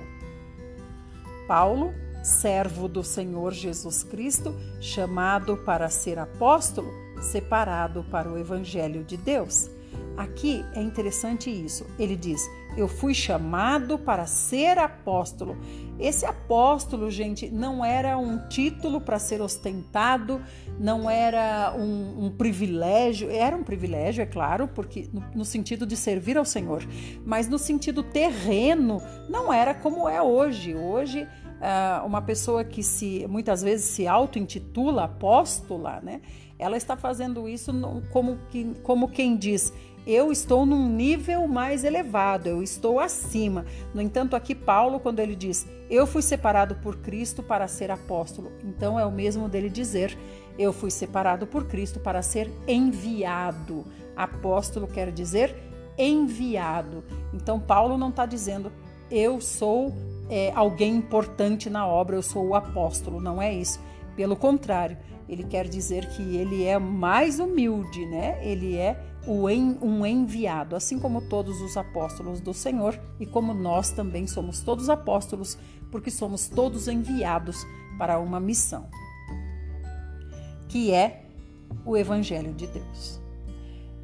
Paulo, 1.47 1.95
servo 2.23 2.87
do 2.87 3.03
Senhor 3.03 3.53
Jesus 3.53 4.03
Cristo, 4.03 4.55
chamado 4.79 5.57
para 5.57 5.89
ser 5.89 6.19
apóstolo, 6.19 6.93
separado 7.23 8.03
para 8.03 8.31
o 8.31 8.37
evangelho 8.37 9.03
de 9.03 9.17
Deus. 9.17 9.67
Aqui 10.15 10.63
é 10.75 10.81
interessante 10.81 11.49
isso. 11.49 11.87
Ele 11.97 12.15
diz: 12.15 12.47
Eu 12.77 12.87
fui 12.87 13.13
chamado 13.13 13.97
para 13.97 14.25
ser 14.25 14.77
apóstolo. 14.77 15.57
Esse 15.97 16.25
apóstolo, 16.25 17.09
gente, 17.09 17.49
não 17.49 17.83
era 17.83 18.17
um 18.17 18.47
título 18.49 18.99
para 18.99 19.17
ser 19.17 19.41
ostentado, 19.41 20.41
não 20.77 21.09
era 21.09 21.73
um, 21.77 22.25
um, 22.25 22.29
privilégio, 22.29 23.31
era 23.31 23.55
um 23.55 23.63
privilégio, 23.63 24.21
é 24.21 24.25
claro, 24.25 24.67
porque 24.67 25.07
no, 25.13 25.23
no 25.33 25.45
sentido 25.45 25.85
de 25.85 25.95
servir 25.95 26.37
ao 26.37 26.43
Senhor, 26.43 26.85
mas 27.25 27.47
no 27.47 27.57
sentido 27.57 28.03
terreno, 28.03 29.01
não 29.29 29.53
era 29.53 29.73
como 29.73 30.09
é 30.09 30.21
hoje. 30.21 30.75
Hoje, 30.75 31.25
ah, 31.61 32.03
uma 32.05 32.21
pessoa 32.21 32.63
que 32.65 32.83
se 32.83 33.25
muitas 33.29 33.61
vezes 33.63 33.85
se 33.85 34.05
auto-intitula 34.05 35.05
apóstola, 35.05 36.01
né? 36.03 36.21
Ela 36.59 36.77
está 36.77 36.95
fazendo 36.95 37.47
isso 37.49 37.71
como, 38.11 38.37
que, 38.49 38.73
como 38.83 39.07
quem 39.07 39.35
diz: 39.37 39.73
eu 40.05 40.31
estou 40.31 40.65
num 40.65 40.87
nível 40.87 41.47
mais 41.47 41.83
elevado, 41.83 42.47
eu 42.47 42.61
estou 42.61 42.99
acima. 42.99 43.65
No 43.93 44.01
entanto, 44.01 44.35
aqui 44.35 44.53
Paulo, 44.53 44.99
quando 44.99 45.19
ele 45.19 45.35
diz, 45.35 45.67
eu 45.89 46.05
fui 46.05 46.21
separado 46.21 46.75
por 46.75 46.97
Cristo 46.97 47.41
para 47.41 47.67
ser 47.67 47.89
apóstolo, 47.89 48.51
então 48.63 48.99
é 48.99 49.05
o 49.05 49.11
mesmo 49.11 49.49
dele 49.49 49.69
dizer, 49.69 50.17
eu 50.57 50.71
fui 50.71 50.91
separado 50.91 51.47
por 51.47 51.65
Cristo 51.65 51.99
para 51.99 52.21
ser 52.21 52.51
enviado. 52.67 53.85
Apóstolo 54.15 54.87
quer 54.87 55.11
dizer 55.11 55.55
enviado. 55.97 57.03
Então, 57.33 57.59
Paulo 57.59 57.97
não 57.97 58.09
está 58.09 58.25
dizendo, 58.25 58.71
eu 59.09 59.39
sou 59.41 59.93
é, 60.29 60.51
alguém 60.55 60.95
importante 60.95 61.69
na 61.69 61.87
obra, 61.87 62.15
eu 62.15 62.21
sou 62.21 62.47
o 62.47 62.55
apóstolo, 62.55 63.21
não 63.21 63.41
é 63.41 63.53
isso. 63.53 63.79
Pelo 64.15 64.35
contrário, 64.35 64.97
ele 65.27 65.43
quer 65.43 65.67
dizer 65.67 66.07
que 66.09 66.35
ele 66.35 66.63
é 66.63 66.77
mais 66.77 67.39
humilde, 67.39 68.05
né? 68.05 68.39
Ele 68.43 68.77
é 68.77 68.97
um 69.27 70.05
enviado, 70.05 70.75
assim 70.75 70.99
como 70.99 71.21
todos 71.21 71.61
os 71.61 71.75
apóstolos 71.75 72.39
do 72.39 72.53
Senhor 72.53 72.99
e 73.19 73.25
como 73.25 73.53
nós 73.53 73.91
também 73.91 74.27
somos 74.27 74.61
todos 74.61 74.89
apóstolos, 74.89 75.57
porque 75.91 76.11
somos 76.11 76.47
todos 76.47 76.87
enviados 76.87 77.65
para 77.97 78.19
uma 78.19 78.39
missão, 78.39 78.87
que 80.67 80.91
é 80.91 81.23
o 81.85 81.95
Evangelho 81.95 82.53
de 82.53 82.67
Deus, 82.67 83.19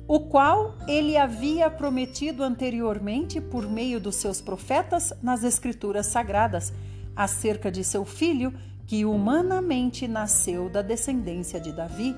o 0.07 0.21
qual 0.21 0.75
ele 0.87 1.17
havia 1.17 1.69
prometido 1.69 2.43
anteriormente 2.43 3.39
por 3.39 3.69
meio 3.69 3.99
dos 3.99 4.15
seus 4.15 4.41
profetas 4.41 5.13
nas 5.21 5.43
Escrituras 5.43 6.07
Sagradas, 6.07 6.73
acerca 7.15 7.69
de 7.71 7.83
seu 7.83 8.05
filho, 8.05 8.53
que 8.87 9.05
humanamente 9.05 10.07
nasceu 10.07 10.69
da 10.69 10.81
descendência 10.81 11.59
de 11.59 11.71
Davi 11.71 12.15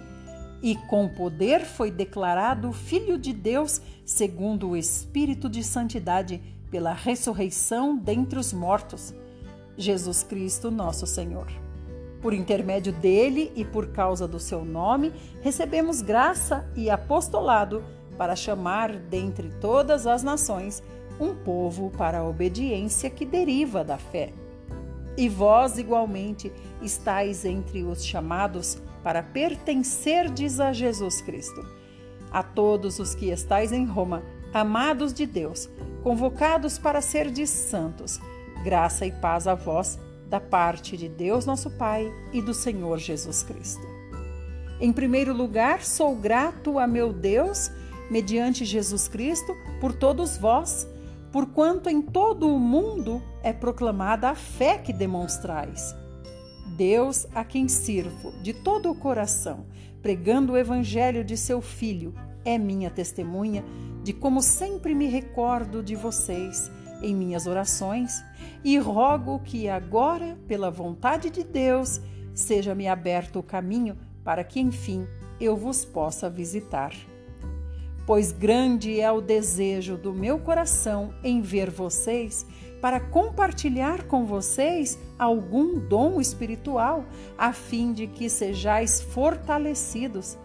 e 0.64 0.78
com 0.78 1.10
poder 1.10 1.66
foi 1.66 1.92
declarado 1.92 2.72
Filho 2.72 3.18
de 3.18 3.34
Deus, 3.34 3.82
segundo 4.06 4.70
o 4.70 4.78
Espírito 4.78 5.50
de 5.50 5.62
Santidade, 5.62 6.42
pela 6.72 6.94
ressurreição 6.94 7.98
dentre 7.98 8.40
os 8.40 8.54
mortos, 8.54 9.14
Jesus 9.78 10.24
Cristo, 10.24 10.72
nosso 10.72 11.06
Senhor. 11.06 11.48
Por 12.22 12.34
intermédio 12.34 12.94
dele 12.94 13.52
e 13.58 13.66
por 13.66 13.88
causa 13.88 14.26
do 14.26 14.40
seu 14.40 14.64
nome, 14.64 15.12
recebemos 15.42 16.02
graça 16.02 16.66
e 16.78 16.90
apostolado 16.90 17.84
para 18.18 18.34
chamar 18.34 18.96
dentre 18.96 19.50
todas 19.60 20.08
as 20.08 20.24
nações 20.24 20.82
um 21.20 21.36
povo 21.36 21.92
para 21.98 22.20
a 22.20 22.28
obediência 22.28 23.10
que 23.10 23.26
deriva 23.26 23.84
da 23.84 23.98
fé. 23.98 24.32
E 25.18 25.30
vós, 25.30 25.78
igualmente, 25.78 26.52
estáis 26.82 27.46
entre 27.46 27.84
os 27.84 28.04
chamados 28.04 28.82
para 29.04 29.22
pertencerdes 29.22 30.60
a 30.60 30.74
Jesus 30.74 31.22
Cristo. 31.22 31.66
A 32.32 32.42
todos 32.42 33.00
os 33.00 33.14
que 33.14 33.30
estáis 33.30 33.72
em 33.72 33.86
Roma, 33.86 34.24
amados 34.54 35.14
de 35.14 35.26
Deus, 35.26 35.70
convocados 36.02 36.78
para 36.78 37.02
serdes 37.02 37.50
santos, 37.50 38.20
graça 38.64 39.06
e 39.06 39.12
paz 39.12 39.48
a 39.48 39.54
vós, 39.54 40.00
da 40.28 40.40
parte 40.40 40.98
de 40.98 41.08
Deus 41.08 41.46
nosso 41.46 41.70
Pai 41.70 42.12
e 42.32 42.42
do 42.42 42.54
Senhor 42.54 42.98
Jesus 42.98 43.44
Cristo. 43.44 43.86
Em 44.80 44.92
primeiro 44.92 45.32
lugar, 45.32 45.84
sou 45.84 46.16
grato 46.16 46.80
a 46.80 46.88
meu 46.88 47.14
Deus, 47.14 47.70
mediante 48.10 48.66
Jesus 48.66 49.08
Cristo, 49.08 49.56
por 49.80 49.94
todos 49.94 50.36
vós, 50.38 50.88
porquanto 51.34 51.90
em 51.90 52.00
todo 52.00 52.48
o 52.48 52.60
mundo 52.60 53.20
é 53.42 53.52
proclamada 53.52 54.30
a 54.30 54.36
fé 54.36 54.78
que 54.78 54.94
demonstrais. 54.94 55.96
Deus, 56.78 57.26
a 57.34 57.44
quem 57.44 57.68
sirvo 57.68 58.32
de 58.44 58.54
todo 58.54 58.92
o 58.92 58.96
coração, 58.96 59.66
pregando 60.00 60.54
o 60.54 60.58
evangelho 60.58 61.24
de 61.24 61.36
seu 61.36 61.60
Filho, 61.60 62.14
é 62.46 62.60
minha 62.60 62.92
testemunha 62.92 63.66
de 64.04 64.14
como 64.14 64.44
sempre 64.44 64.94
me 64.94 65.08
recordo 65.08 65.82
de 65.82 65.96
vocês 65.96 66.72
em 67.02 67.16
minhas 67.16 67.48
orações 67.48 68.24
e 68.64 68.78
rogo 68.78 69.40
que 69.40 69.68
agora, 69.68 70.38
pela 70.48 70.70
vontade 70.70 71.32
de 71.32 71.44
Deus, 71.44 72.00
seja-me 72.36 72.88
aberto 72.88 73.40
o 73.40 73.44
caminho 73.44 73.98
para 74.24 74.44
que, 74.44 74.60
enfim, 74.60 75.08
eu 75.40 75.58
vos 75.58 75.84
possa 75.84 76.30
visitar. 76.30 76.94
Pois 78.06 78.32
grande 78.32 79.00
é 79.00 79.10
o 79.12 79.22
desejo 79.22 79.98
do 79.98 80.14
meu 80.14 80.38
coração 80.38 81.14
em 81.24 81.42
ver 81.42 81.70
vocês, 81.70 82.46
para 82.82 83.00
compartilhar 83.00 84.04
com 84.04 84.26
vocês 84.26 85.00
algum 85.18 85.80
dom 85.80 86.20
espiritual, 86.20 87.06
a 87.38 87.54
fim 87.54 87.94
de 87.94 88.08
que 88.08 88.30
sejais 88.30 89.02
fortalecidos. 89.02 90.38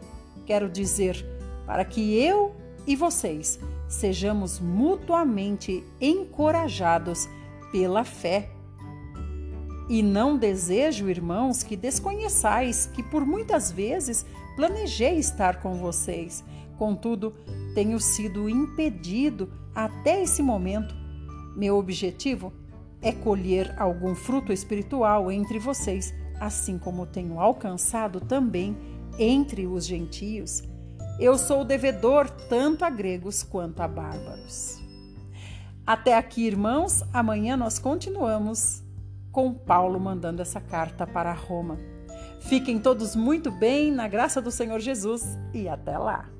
Quero 0.47 0.69
dizer, 0.69 1.27
para 1.67 1.85
que 1.85 2.17
eu 2.17 2.55
e 2.87 2.95
vocês 2.95 3.59
sejamos 3.89 4.61
mutuamente 4.61 5.83
encorajados 6.01 7.29
pela 7.73 8.05
fé. 8.05 8.51
E 9.89 10.03
não 10.03 10.37
desejo, 10.37 11.09
irmãos, 11.09 11.63
que 11.63 11.75
desconheçais 11.75 12.87
que 12.87 13.03
por 13.03 13.27
muitas 13.27 13.73
vezes 13.73 14.25
planejei 14.55 15.19
estar 15.19 15.61
com 15.61 15.75
vocês, 15.75 16.45
contudo, 16.79 17.35
tenho 17.75 18.01
sido 18.01 18.49
impedido 18.49 19.53
até 19.75 20.23
esse 20.23 20.43
momento. 20.43 20.95
Meu 21.57 21.77
objetivo 21.77 22.53
é 23.03 23.13
colher 23.13 23.75
algum 23.79 24.15
fruto 24.15 24.53
espiritual 24.53 25.31
entre 25.31 25.59
vocês, 25.59 26.15
assim 26.41 26.79
como 26.79 27.07
tenho 27.07 27.41
alcançado 27.41 28.21
também 28.21 28.77
entre 29.19 29.67
os 29.67 29.85
gentios. 29.85 30.63
Eu 31.19 31.37
sou 31.37 31.65
devedor 31.65 32.31
tanto 32.49 32.85
a 32.85 32.91
gregos 32.91 33.43
quanto 33.43 33.81
a 33.81 33.89
bárbaros. 33.89 34.81
Até 35.85 36.17
aqui, 36.17 36.47
irmãos, 36.47 37.03
amanhã 37.13 37.57
nós 37.57 37.79
continuamos 37.79 38.83
com 39.33 39.53
Paulo 39.53 39.99
mandando 39.99 40.43
essa 40.43 40.61
carta 40.61 41.07
para 41.07 41.33
Roma. 41.33 41.79
Fiquem 42.41 42.79
todos 42.79 43.17
muito 43.17 43.51
bem, 43.51 43.91
na 43.91 44.07
graça 44.07 44.41
do 44.41 44.51
Senhor 44.51 44.81
Jesus 44.81 45.25
e 45.53 45.69
até 45.69 45.99
lá! 45.99 46.38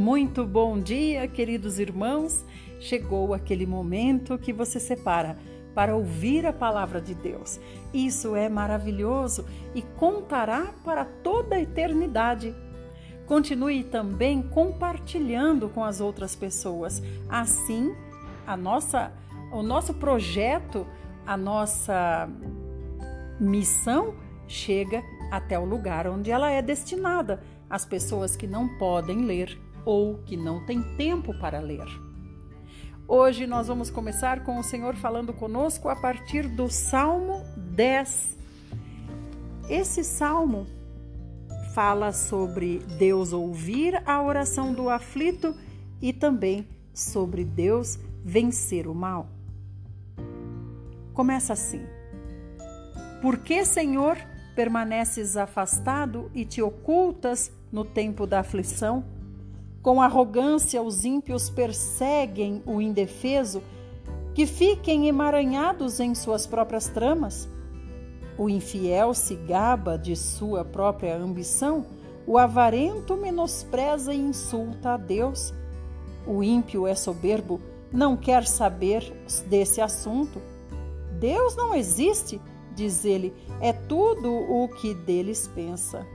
Muito 0.00 0.46
bom 0.46 0.80
dia, 0.80 1.28
queridos 1.28 1.78
irmãos. 1.78 2.42
Chegou 2.78 3.34
aquele 3.34 3.66
momento 3.66 4.38
que 4.38 4.50
você 4.50 4.80
separa 4.80 5.36
para 5.74 5.94
ouvir 5.94 6.46
a 6.46 6.54
palavra 6.54 7.02
de 7.02 7.14
Deus. 7.14 7.60
Isso 7.92 8.34
é 8.34 8.48
maravilhoso 8.48 9.44
e 9.74 9.82
contará 9.82 10.72
para 10.82 11.04
toda 11.04 11.56
a 11.56 11.60
eternidade. 11.60 12.54
Continue 13.26 13.84
também 13.84 14.40
compartilhando 14.40 15.68
com 15.68 15.84
as 15.84 16.00
outras 16.00 16.34
pessoas. 16.34 17.02
Assim, 17.28 17.94
a 18.46 18.56
nossa, 18.56 19.12
o 19.52 19.62
nosso 19.62 19.92
projeto, 19.92 20.86
a 21.26 21.36
nossa 21.36 22.26
missão 23.38 24.14
chega 24.48 25.04
até 25.30 25.58
o 25.58 25.64
lugar 25.66 26.06
onde 26.06 26.30
ela 26.30 26.50
é 26.50 26.62
destinada, 26.62 27.42
as 27.68 27.84
pessoas 27.84 28.34
que 28.34 28.46
não 28.46 28.66
podem 28.78 29.26
ler 29.26 29.60
ou 29.84 30.18
que 30.18 30.36
não 30.36 30.64
têm 30.66 30.82
tempo 30.96 31.32
para 31.38 31.60
ler. 31.60 31.86
Hoje 33.06 33.46
nós 33.46 33.66
vamos 33.66 33.90
começar 33.90 34.44
com 34.44 34.58
o 34.58 34.62
Senhor 34.62 34.94
falando 34.94 35.32
conosco 35.32 35.88
a 35.88 35.96
partir 35.96 36.46
do 36.46 36.68
Salmo 36.68 37.42
10. 37.56 38.38
Esse 39.68 40.04
salmo 40.04 40.66
fala 41.74 42.12
sobre 42.12 42.78
Deus 42.98 43.32
ouvir 43.32 44.00
a 44.06 44.22
oração 44.22 44.72
do 44.72 44.88
aflito 44.88 45.54
e 46.00 46.12
também 46.12 46.66
sobre 46.92 47.44
Deus 47.44 47.98
vencer 48.24 48.86
o 48.86 48.94
mal. 48.94 49.28
Começa 51.12 51.52
assim: 51.52 51.82
Por 53.20 53.38
que, 53.38 53.64
Senhor, 53.64 54.16
permaneces 54.54 55.36
afastado 55.36 56.30
e 56.34 56.44
te 56.44 56.62
ocultas 56.62 57.50
no 57.72 57.84
tempo 57.84 58.26
da 58.26 58.40
aflição? 58.40 59.04
Com 59.82 60.02
arrogância, 60.02 60.82
os 60.82 61.04
ímpios 61.04 61.48
perseguem 61.48 62.62
o 62.66 62.82
indefeso, 62.82 63.62
que 64.34 64.46
fiquem 64.46 65.08
emaranhados 65.08 66.00
em 66.00 66.14
suas 66.14 66.46
próprias 66.46 66.88
tramas. 66.88 67.48
O 68.36 68.48
infiel 68.48 69.14
se 69.14 69.34
gaba 69.34 69.96
de 69.96 70.14
sua 70.14 70.64
própria 70.64 71.16
ambição, 71.16 71.86
o 72.26 72.36
avarento 72.36 73.16
menospreza 73.16 74.12
e 74.12 74.20
insulta 74.20 74.90
a 74.90 74.96
Deus. 74.98 75.54
O 76.26 76.42
ímpio 76.42 76.86
é 76.86 76.94
soberbo, 76.94 77.58
não 77.90 78.16
quer 78.16 78.46
saber 78.46 79.02
desse 79.46 79.80
assunto. 79.80 80.42
Deus 81.18 81.56
não 81.56 81.74
existe, 81.74 82.38
diz 82.74 83.04
ele, 83.06 83.34
é 83.60 83.72
tudo 83.72 84.30
o 84.30 84.68
que 84.68 84.94
deles 84.94 85.50
pensa 85.54 86.06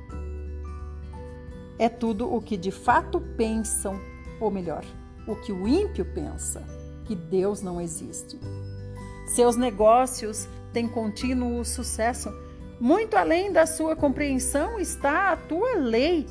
é 1.77 1.89
tudo 1.89 2.33
o 2.33 2.41
que 2.41 2.57
de 2.57 2.71
fato 2.71 3.19
pensam, 3.19 3.99
ou 4.39 4.49
melhor, 4.49 4.83
o 5.27 5.35
que 5.35 5.51
o 5.51 5.67
ímpio 5.67 6.05
pensa, 6.05 6.63
que 7.05 7.15
Deus 7.15 7.61
não 7.61 7.79
existe. 7.79 8.39
Seus 9.27 9.55
negócios 9.55 10.47
têm 10.71 10.87
contínuo 10.87 11.63
sucesso. 11.65 12.29
Muito 12.79 13.15
além 13.15 13.51
da 13.51 13.65
sua 13.65 13.95
compreensão 13.95 14.79
está 14.79 15.31
a 15.31 15.37
tua 15.37 15.75
lei. 15.75 16.25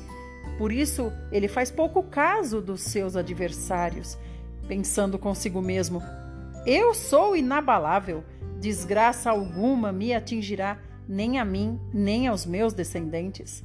Por 0.57 0.71
isso, 0.71 1.11
ele 1.31 1.47
faz 1.47 1.69
pouco 1.69 2.03
caso 2.03 2.61
dos 2.61 2.81
seus 2.81 3.15
adversários, 3.15 4.17
pensando 4.67 5.19
consigo 5.19 5.61
mesmo: 5.61 6.01
Eu 6.65 6.93
sou 6.93 7.35
inabalável, 7.35 8.23
desgraça 8.59 9.29
alguma 9.29 9.91
me 9.91 10.13
atingirá, 10.13 10.79
nem 11.07 11.39
a 11.39 11.45
mim, 11.45 11.79
nem 11.93 12.27
aos 12.27 12.45
meus 12.45 12.73
descendentes. 12.73 13.63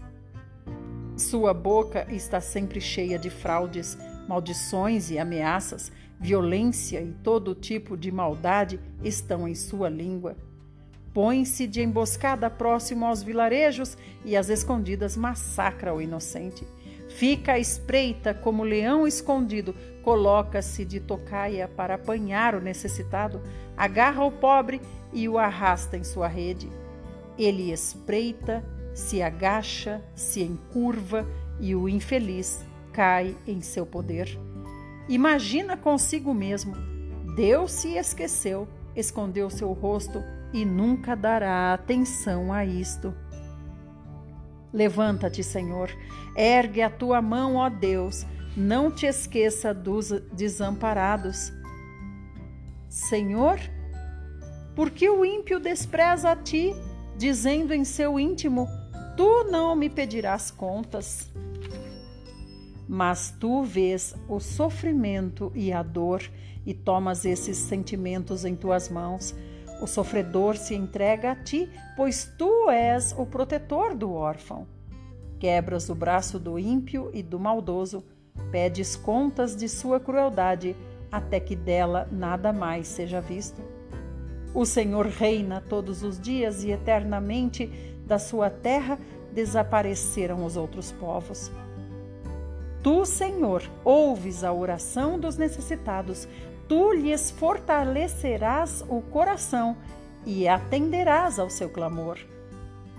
Sua 1.21 1.53
boca 1.53 2.07
está 2.09 2.41
sempre 2.41 2.81
cheia 2.81 3.19
de 3.19 3.29
fraudes, 3.29 3.99
maldições 4.27 5.11
e 5.11 5.19
ameaças, 5.19 5.93
violência 6.19 7.03
e 7.03 7.13
todo 7.13 7.55
tipo 7.55 7.95
de 7.95 8.11
maldade 8.11 8.81
estão 9.05 9.47
em 9.47 9.55
sua 9.55 9.91
língua. 9.91 10.35
Põe-se 11.13 11.67
de 11.67 11.83
emboscada 11.83 12.49
próximo 12.49 13.05
aos 13.05 13.23
vilarejos 13.23 13.99
e 14.25 14.35
às 14.35 14.49
escondidas 14.49 15.15
massacra 15.15 15.95
o 15.95 16.01
inocente. 16.01 16.67
Fica 17.11 17.53
à 17.53 17.59
espreita 17.59 18.33
como 18.33 18.65
leão 18.65 19.07
escondido, 19.07 19.75
coloca-se 20.03 20.87
de 20.87 21.01
tocaia 21.01 21.69
para 21.69 21.97
apanhar 21.97 22.55
o 22.55 22.63
necessitado, 22.63 23.43
agarra 23.77 24.25
o 24.25 24.33
pobre 24.33 24.81
e 25.13 25.29
o 25.29 25.37
arrasta 25.37 25.99
em 25.99 26.03
sua 26.03 26.29
rede. 26.29 26.71
Ele 27.37 27.71
espreita 27.71 28.65
se 29.01 29.23
agacha, 29.23 30.03
se 30.15 30.43
encurva 30.43 31.27
e 31.59 31.75
o 31.75 31.89
infeliz 31.89 32.65
cai 32.93 33.37
em 33.47 33.61
seu 33.61 33.85
poder. 33.85 34.39
Imagina 35.09 35.77
consigo 35.77 36.33
mesmo: 36.33 36.75
Deus 37.35 37.73
se 37.73 37.97
esqueceu, 37.97 38.69
escondeu 38.95 39.51
seu 39.51 39.73
rosto 39.73 40.23
e 40.53 40.65
nunca 40.65 41.17
dará 41.17 41.73
atenção 41.73 42.53
a 42.53 42.65
isto. 42.65 43.15
Levanta-te, 44.73 45.43
Senhor, 45.43 45.91
ergue 46.37 46.83
a 46.83 46.91
tua 46.91 47.21
mão, 47.21 47.57
ó 47.57 47.69
Deus, 47.69 48.25
não 48.57 48.91
te 48.91 49.07
esqueça 49.07 49.75
dos 49.75 50.11
desamparados. 50.33 51.53
Senhor, 52.89 53.59
por 54.77 54.91
que 54.91 55.09
o 55.09 55.25
ímpio 55.25 55.59
despreza 55.59 56.31
a 56.31 56.37
ti, 56.37 56.75
dizendo 57.17 57.75
em 57.75 57.85
seu 57.85 58.19
íntimo: 58.19 58.69
Tu 59.21 59.45
não 59.51 59.77
me 59.77 59.91
pedirás 59.91 60.51
contas, 60.51 61.29
mas 62.89 63.31
tu 63.39 63.63
vês 63.63 64.15
o 64.27 64.41
sofrimento 64.41 65.53
e 65.55 65.75
a 65.75 65.83
dor 65.83 66.23
e 66.65 66.73
tomas 66.73 67.27
esses 67.27 67.59
sentimentos 67.59 68.47
em 68.47 68.57
tuas 68.57 68.89
mãos. 68.89 69.35
O 69.83 69.87
sofredor 69.87 70.57
se 70.57 70.75
entrega 70.75 71.33
a 71.33 71.37
ti, 71.37 71.69
pois 71.99 72.33
tu 72.39 72.71
és 72.71 73.15
o 73.19 73.27
protetor 73.27 73.95
do 73.95 74.11
órfão. 74.11 74.67
Quebras 75.39 75.91
o 75.91 75.95
braço 75.95 76.39
do 76.39 76.59
ímpio 76.59 77.11
e 77.13 77.23
do 77.23 77.39
maldoso, 77.39 78.03
pedes 78.51 78.97
contas 78.97 79.55
de 79.55 79.69
sua 79.69 80.01
crueldade, 80.01 80.75
até 81.13 81.39
que 81.39 81.55
dela 81.55 82.09
nada 82.11 82.55
mais 82.55 82.89
seja 82.89 83.21
visto. 83.21 83.80
O 84.53 84.67
Senhor 84.67 85.07
reina 85.07 85.63
todos 85.69 86.03
os 86.03 86.21
dias 86.21 86.65
e 86.65 86.71
eternamente 86.71 87.67
da 88.05 88.19
sua 88.19 88.51
terra 88.51 88.99
desapareceram 89.33 90.45
os 90.45 90.57
outros 90.57 90.91
povos. 90.91 91.53
Tu, 92.83 93.05
Senhor, 93.05 93.63
ouves 93.85 94.43
a 94.43 94.53
oração 94.53 95.19
dos 95.19 95.37
necessitados, 95.37 96.27
tu 96.67 96.93
lhes 96.93 97.31
fortalecerás 97.31 98.83
o 98.89 99.01
coração 99.03 99.77
e 100.27 100.49
atenderás 100.49 101.39
ao 101.39 101.49
seu 101.51 101.69
clamor. 101.69 102.19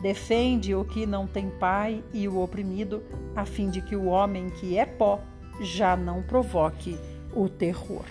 Defende 0.01 0.73
o 0.73 0.85
que 0.85 1.05
não 1.05 1.27
tem 1.27 1.49
pai 1.49 2.03
e 2.13 2.27
o 2.27 2.39
oprimido, 2.39 3.03
a 3.35 3.45
fim 3.45 3.69
de 3.69 3.81
que 3.81 3.95
o 3.95 4.05
homem 4.05 4.49
que 4.49 4.77
é 4.77 4.85
pó 4.85 5.19
já 5.59 5.95
não 5.97 6.23
provoque 6.23 6.97
o 7.35 7.49
terror. 7.49 8.05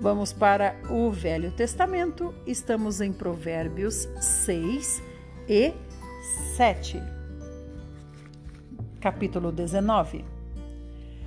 Vamos 0.00 0.32
para 0.32 0.80
o 0.88 1.10
Velho 1.10 1.50
Testamento, 1.50 2.34
estamos 2.46 3.02
em 3.02 3.12
Provérbios 3.12 4.08
6 4.18 5.02
e 5.46 5.74
7. 6.56 7.02
Capítulo 8.98 9.52
19. 9.52 10.24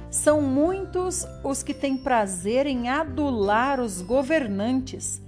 São 0.09 0.41
muitos 0.41 1.23
os 1.43 1.61
que 1.61 1.71
têm 1.71 1.95
prazer 1.95 2.65
em 2.65 2.89
adular 2.89 3.79
os 3.79 4.01
governantes, 4.01 5.21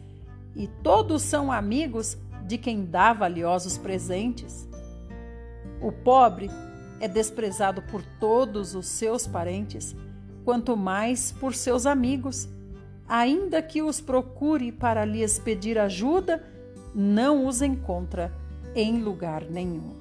e 0.55 0.65
todos 0.81 1.21
são 1.21 1.51
amigos 1.51 2.17
de 2.47 2.57
quem 2.57 2.83
dá 2.83 3.13
valiosos 3.13 3.77
presentes. 3.77 4.67
O 5.79 5.91
pobre 5.91 6.49
é 6.99 7.07
desprezado 7.07 7.83
por 7.83 8.01
todos 8.19 8.73
os 8.73 8.87
seus 8.87 9.27
parentes, 9.27 9.95
quanto 10.43 10.75
mais 10.75 11.31
por 11.31 11.53
seus 11.53 11.85
amigos 11.85 12.49
ainda 13.07 13.61
que 13.61 13.81
os 13.81 14.01
procure 14.01 14.71
para 14.71 15.05
lhes 15.05 15.39
pedir 15.39 15.77
ajuda, 15.77 16.43
não 16.93 17.45
os 17.45 17.61
encontra 17.61 18.31
em 18.75 19.01
lugar 19.01 19.43
nenhum. 19.43 19.95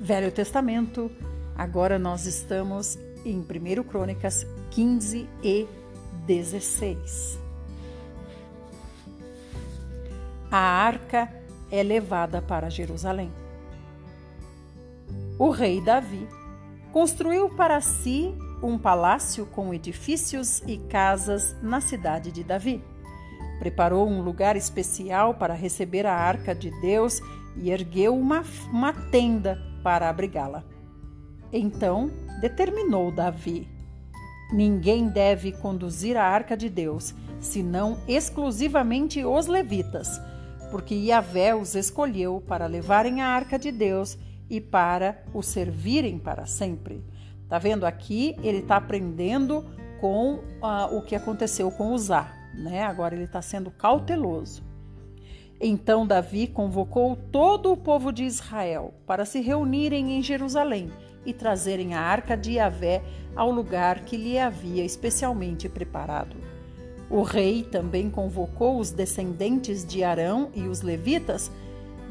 Velho 0.00 0.30
Testamento, 0.30 1.10
agora 1.56 1.98
nós 1.98 2.26
estamos 2.26 2.98
em 3.24 3.38
1 3.38 3.84
Crônicas 3.84 4.46
15 4.70 5.28
e 5.42 5.66
16. 6.26 7.38
A 10.50 10.58
arca 10.58 11.32
é 11.70 11.82
levada 11.82 12.40
para 12.42 12.70
Jerusalém. 12.70 13.32
O 15.38 15.50
rei 15.50 15.80
Davi 15.80 16.28
construiu 16.92 17.48
para 17.50 17.80
si 17.80 18.32
um 18.62 18.78
palácio 18.78 19.46
com 19.46 19.74
edifícios 19.74 20.62
e 20.66 20.78
casas 20.78 21.54
na 21.62 21.80
cidade 21.80 22.32
de 22.32 22.42
Davi. 22.42 22.82
Preparou 23.58 24.08
um 24.08 24.20
lugar 24.20 24.56
especial 24.56 25.34
para 25.34 25.54
receber 25.54 26.06
a 26.06 26.14
arca 26.14 26.54
de 26.54 26.70
Deus 26.80 27.20
e 27.56 27.70
ergueu 27.70 28.16
uma, 28.16 28.42
uma 28.72 28.92
tenda 28.92 29.60
para 29.82 30.08
abrigá-la. 30.08 30.64
Então 31.52 32.10
determinou 32.40 33.12
Davi: 33.12 33.68
Ninguém 34.52 35.08
deve 35.08 35.52
conduzir 35.52 36.16
a 36.16 36.24
arca 36.24 36.56
de 36.56 36.68
Deus, 36.68 37.14
senão 37.40 37.98
exclusivamente 38.08 39.24
os 39.24 39.46
levitas, 39.46 40.20
porque 40.70 40.94
Yahvé 40.94 41.54
os 41.54 41.74
escolheu 41.74 42.42
para 42.46 42.66
levarem 42.66 43.20
a 43.20 43.28
arca 43.28 43.58
de 43.58 43.70
Deus 43.70 44.18
e 44.50 44.60
para 44.60 45.22
o 45.32 45.42
servirem 45.42 46.18
para 46.18 46.46
sempre. 46.46 47.04
Tá 47.48 47.58
vendo 47.58 47.84
aqui? 47.84 48.36
Ele 48.42 48.58
está 48.58 48.76
aprendendo 48.76 49.64
com 50.00 50.34
uh, 50.34 50.96
o 50.96 51.02
que 51.02 51.14
aconteceu 51.14 51.70
com 51.70 51.92
Uzá, 51.92 52.32
né? 52.54 52.82
Agora 52.82 53.14
ele 53.14 53.24
está 53.24 53.40
sendo 53.42 53.70
cauteloso. 53.70 54.62
Então 55.60 56.06
Davi 56.06 56.46
convocou 56.46 57.16
todo 57.16 57.72
o 57.72 57.76
povo 57.76 58.12
de 58.12 58.24
Israel 58.24 58.92
para 59.06 59.24
se 59.24 59.40
reunirem 59.40 60.18
em 60.18 60.22
Jerusalém 60.22 60.90
e 61.24 61.32
trazerem 61.32 61.94
a 61.94 62.00
arca 62.00 62.36
de 62.36 62.52
Yahvé 62.52 63.02
ao 63.34 63.50
lugar 63.50 64.00
que 64.00 64.16
lhe 64.16 64.38
havia 64.38 64.84
especialmente 64.84 65.68
preparado. 65.68 66.36
O 67.08 67.22
rei 67.22 67.62
também 67.62 68.10
convocou 68.10 68.78
os 68.78 68.90
descendentes 68.90 69.84
de 69.84 70.02
Arão 70.02 70.50
e 70.54 70.62
os 70.62 70.82
levitas. 70.82 71.50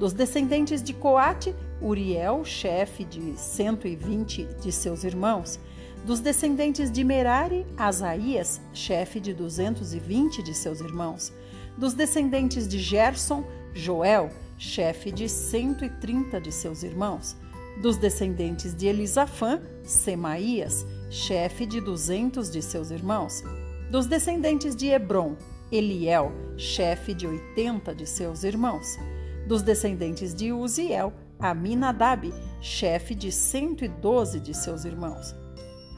Dos 0.03 0.11
descendentes 0.11 0.83
de 0.83 0.91
Coate, 0.91 1.55
Uriel, 1.81 2.43
chefe 2.43 3.05
de 3.05 3.39
120 3.39 4.43
de 4.61 4.69
seus 4.69 5.05
irmãos, 5.05 5.57
dos 6.05 6.19
descendentes 6.19 6.91
de 6.91 7.05
Merari, 7.05 7.65
Asaías, 7.77 8.59
chefe 8.73 9.21
de 9.21 9.33
220 9.33 10.43
de 10.43 10.53
seus 10.53 10.81
irmãos, 10.81 11.31
dos 11.77 11.93
descendentes 11.93 12.67
de 12.67 12.79
Gerson, 12.79 13.45
Joel, 13.73 14.29
chefe 14.57 15.09
de 15.09 15.29
130 15.29 16.41
de 16.41 16.51
seus 16.51 16.83
irmãos, 16.83 17.37
dos 17.81 17.95
descendentes 17.95 18.75
de 18.75 18.87
Elisafã, 18.87 19.61
Semaías, 19.85 20.85
chefe 21.09 21.65
de 21.65 21.79
200 21.79 22.51
de 22.51 22.61
seus 22.61 22.91
irmãos, 22.91 23.41
dos 23.89 24.05
descendentes 24.05 24.75
de 24.75 24.89
Hebron, 24.89 25.37
Eliel, 25.71 26.29
chefe 26.57 27.13
de 27.13 27.25
80 27.25 27.95
de 27.95 28.05
seus 28.05 28.43
irmãos, 28.43 28.97
dos 29.47 29.61
descendentes 29.61 30.33
de 30.33 30.51
Uziel, 30.51 31.13
Aminadab, 31.39 32.33
chefe 32.61 33.13
de 33.13 33.31
112 33.31 34.39
de 34.39 34.53
seus 34.53 34.85
irmãos. 34.85 35.35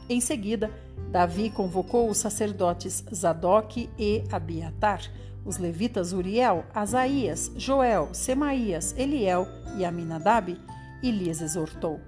Em 0.09 0.19
seguida, 0.19 0.71
Davi 1.11 1.49
convocou 1.49 2.09
os 2.09 2.17
sacerdotes 2.17 3.03
Zadok 3.13 3.89
e 3.97 4.23
Abiatar, 4.31 5.01
os 5.45 5.57
levitas 5.57 6.13
Uriel, 6.13 6.65
Asaías, 6.73 7.51
Joel, 7.55 8.09
Semaías, 8.13 8.95
Eliel 8.97 9.47
e 9.77 9.85
Aminadab, 9.85 10.59
e 11.01 11.11
lhes 11.11 11.41
exortou: 11.41 11.99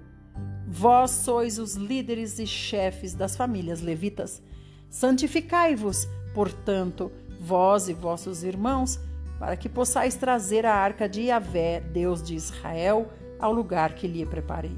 Vós 0.66 1.10
sois 1.10 1.58
os 1.58 1.74
líderes 1.74 2.38
e 2.38 2.46
chefes 2.46 3.14
das 3.14 3.36
famílias 3.36 3.80
levitas. 3.80 4.42
Santificai-vos, 4.90 6.08
portanto, 6.34 7.12
vós 7.40 7.88
e 7.88 7.92
vossos 7.92 8.42
irmãos, 8.42 8.98
para 9.38 9.56
que 9.56 9.68
possais 9.68 10.14
trazer 10.16 10.66
a 10.66 10.74
arca 10.74 11.08
de 11.08 11.22
Yahvé, 11.22 11.80
Deus 11.80 12.22
de 12.22 12.34
Israel, 12.34 13.08
ao 13.38 13.52
lugar 13.52 13.94
que 13.94 14.08
lhe 14.08 14.26
preparei. 14.26 14.76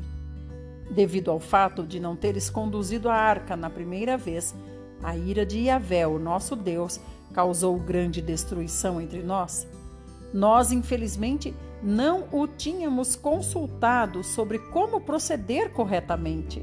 Devido 0.91 1.31
ao 1.31 1.41
fato 1.41 1.87
de 1.87 1.99
não 1.99 2.17
teres 2.17 2.51
conduzido 2.51 3.09
a 3.09 3.15
arca 3.15 3.57
na 3.57 3.71
primeira 3.71 4.17
vez, 4.17 4.55
a 5.03 5.17
ira 5.17 5.47
de 5.47 5.61
Yahvé, 5.61 6.07
o 6.07 6.19
nosso 6.19 6.55
Deus, 6.55 7.01
causou 7.33 7.79
grande 7.79 8.21
destruição 8.21 9.01
entre 9.01 9.23
nós. 9.23 9.67
Nós, 10.33 10.73
infelizmente, 10.73 11.55
não 11.83 12.25
o 12.31 12.47
tínhamos 12.47 13.17
consultado 13.17 14.23
sobre 14.23 14.59
como 14.59 15.01
proceder 15.01 15.71
corretamente. 15.73 16.63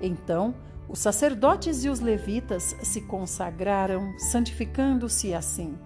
Então, 0.00 0.54
os 0.88 1.00
sacerdotes 1.00 1.84
e 1.84 1.88
os 1.88 2.00
levitas 2.00 2.76
se 2.82 3.02
consagraram, 3.02 4.14
santificando-se 4.18 5.34
assim, 5.34 5.76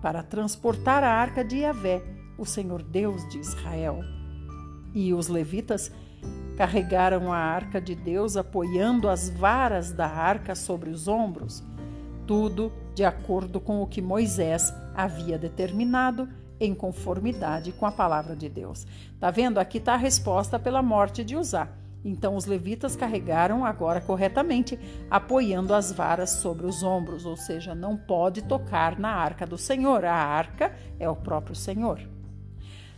para 0.00 0.22
transportar 0.22 1.02
a 1.02 1.10
arca 1.10 1.44
de 1.44 1.58
Yahvé, 1.58 2.02
o 2.38 2.44
Senhor 2.44 2.82
Deus 2.82 3.26
de 3.28 3.38
Israel 3.38 4.00
e 4.96 5.12
os 5.12 5.28
levitas 5.28 5.92
carregaram 6.56 7.30
a 7.30 7.36
arca 7.36 7.78
de 7.78 7.94
Deus 7.94 8.34
apoiando 8.34 9.10
as 9.10 9.28
varas 9.28 9.92
da 9.92 10.06
arca 10.06 10.54
sobre 10.54 10.88
os 10.88 11.06
ombros, 11.06 11.62
tudo 12.26 12.72
de 12.94 13.04
acordo 13.04 13.60
com 13.60 13.82
o 13.82 13.86
que 13.86 14.00
Moisés 14.00 14.72
havia 14.94 15.38
determinado 15.38 16.26
em 16.58 16.74
conformidade 16.74 17.72
com 17.72 17.84
a 17.84 17.92
palavra 17.92 18.34
de 18.34 18.48
Deus. 18.48 18.86
Tá 19.20 19.30
vendo? 19.30 19.58
Aqui 19.58 19.76
está 19.76 19.92
a 19.92 19.98
resposta 19.98 20.58
pela 20.58 20.80
morte 20.82 21.22
de 21.22 21.36
Uzá. 21.36 21.68
Então 22.06 22.36
os 22.36 22.46
levitas 22.46 22.94
carregaram 22.94 23.64
agora 23.64 24.00
corretamente, 24.00 24.78
apoiando 25.10 25.74
as 25.74 25.90
varas 25.90 26.30
sobre 26.30 26.64
os 26.64 26.84
ombros, 26.84 27.26
ou 27.26 27.36
seja, 27.36 27.74
não 27.74 27.96
pode 27.96 28.42
tocar 28.42 28.96
na 28.96 29.10
arca 29.10 29.44
do 29.44 29.58
Senhor. 29.58 30.04
A 30.04 30.14
arca 30.14 30.72
é 31.00 31.10
o 31.10 31.16
próprio 31.16 31.56
Senhor. 31.56 32.00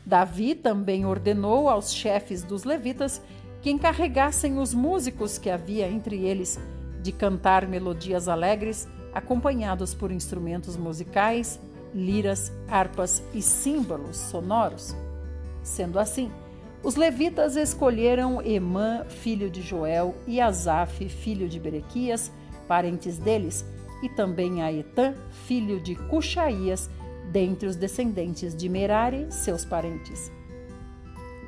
Davi 0.04 0.54
também 0.54 1.06
ordenou 1.06 1.70
aos 1.70 1.90
chefes 1.90 2.42
dos 2.42 2.64
levitas 2.64 3.22
que 3.62 3.70
encarregassem 3.70 4.58
os 4.58 4.74
músicos 4.74 5.38
que 5.38 5.48
havia 5.48 5.88
entre 5.88 6.26
eles 6.26 6.60
de 7.02 7.10
cantar 7.10 7.66
melodias 7.66 8.28
alegres, 8.28 8.86
acompanhados 9.14 9.94
por 9.94 10.12
instrumentos 10.12 10.76
musicais, 10.76 11.58
liras, 11.94 12.52
harpas 12.68 13.22
e 13.32 13.40
símbolos 13.40 14.18
sonoros. 14.18 14.94
Sendo 15.62 15.98
assim, 15.98 16.30
os 16.82 16.94
levitas 16.94 17.56
escolheram 17.56 18.40
Emã, 18.40 19.04
filho 19.04 19.50
de 19.50 19.62
Joel, 19.62 20.14
e 20.26 20.40
Asaf, 20.40 21.08
filho 21.08 21.48
de 21.48 21.58
Berequias, 21.58 22.30
parentes 22.66 23.18
deles, 23.18 23.64
e 24.02 24.08
também 24.08 24.62
a 24.62 24.72
Etã, 24.72 25.14
filho 25.46 25.80
de 25.80 25.96
Cuxaías, 25.96 26.88
dentre 27.32 27.68
os 27.68 27.76
descendentes 27.76 28.54
de 28.54 28.68
Merari, 28.68 29.26
seus 29.30 29.64
parentes. 29.64 30.30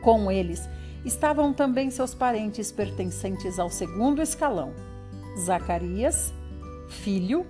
Com 0.03 0.31
eles, 0.31 0.69
estavam 1.05 1.53
também 1.53 1.91
seus 1.91 2.15
parentes 2.15 2.73
pertencentes 2.73 3.59
ao 3.59 3.71
segundo 3.71 4.21
escalão: 4.21 4.73
Zacarias, 5.39 6.33
filho, 6.89 7.47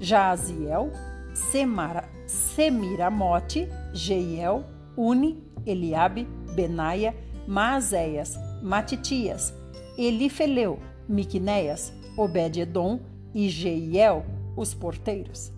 Jaaziel, 0.00 0.90
Semara, 1.34 2.08
Semiramote, 2.26 3.68
Jeiel, 3.92 4.64
Uni, 4.96 5.42
Eliabe, 5.64 6.28
Benaia, 6.52 7.14
Maazéias, 7.46 8.38
Matitias, 8.62 9.52
Elifeleu, 9.98 10.78
Miquinéias, 11.08 11.92
Obed-edom 12.16 13.00
e 13.34 13.48
Jeiel, 13.48 14.24
os 14.56 14.74
porteiros. 14.74 15.52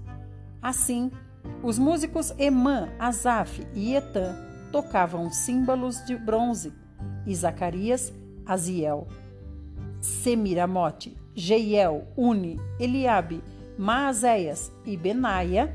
Assim, 0.62 1.10
os 1.62 1.78
músicos 1.78 2.32
Emã, 2.38 2.88
Asaf 2.98 3.66
e 3.74 3.94
Etan 3.94 4.34
tocavam 4.72 5.30
símbolos 5.30 6.04
de 6.04 6.16
bronze, 6.16 6.72
e 7.26 7.34
Zacarias, 7.34 8.12
Aziel, 8.44 9.06
Semiramote, 10.00 11.16
Jeiel, 11.34 12.06
Uni, 12.16 12.60
Eliabe, 12.78 13.42
Maazéias 13.78 14.70
e 14.84 14.96
Benaia 14.96 15.74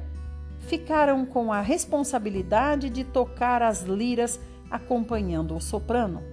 ficaram 0.60 1.26
com 1.26 1.52
a 1.52 1.62
responsabilidade 1.62 2.90
de 2.90 3.04
tocar 3.04 3.62
as 3.62 3.84
liras 3.84 4.40
acompanhando 4.70 5.56
o 5.56 5.62
soprano. 5.62 6.24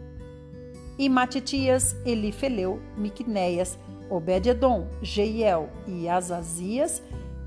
E 0.98 1.08
Matitias, 1.08 1.96
Elifeleu, 2.04 2.80
Miquinéias, 2.96 3.78
Obed-edom, 4.08 4.86
Jeiel 5.02 5.68
e 5.86 6.08
Azazias 6.08 7.02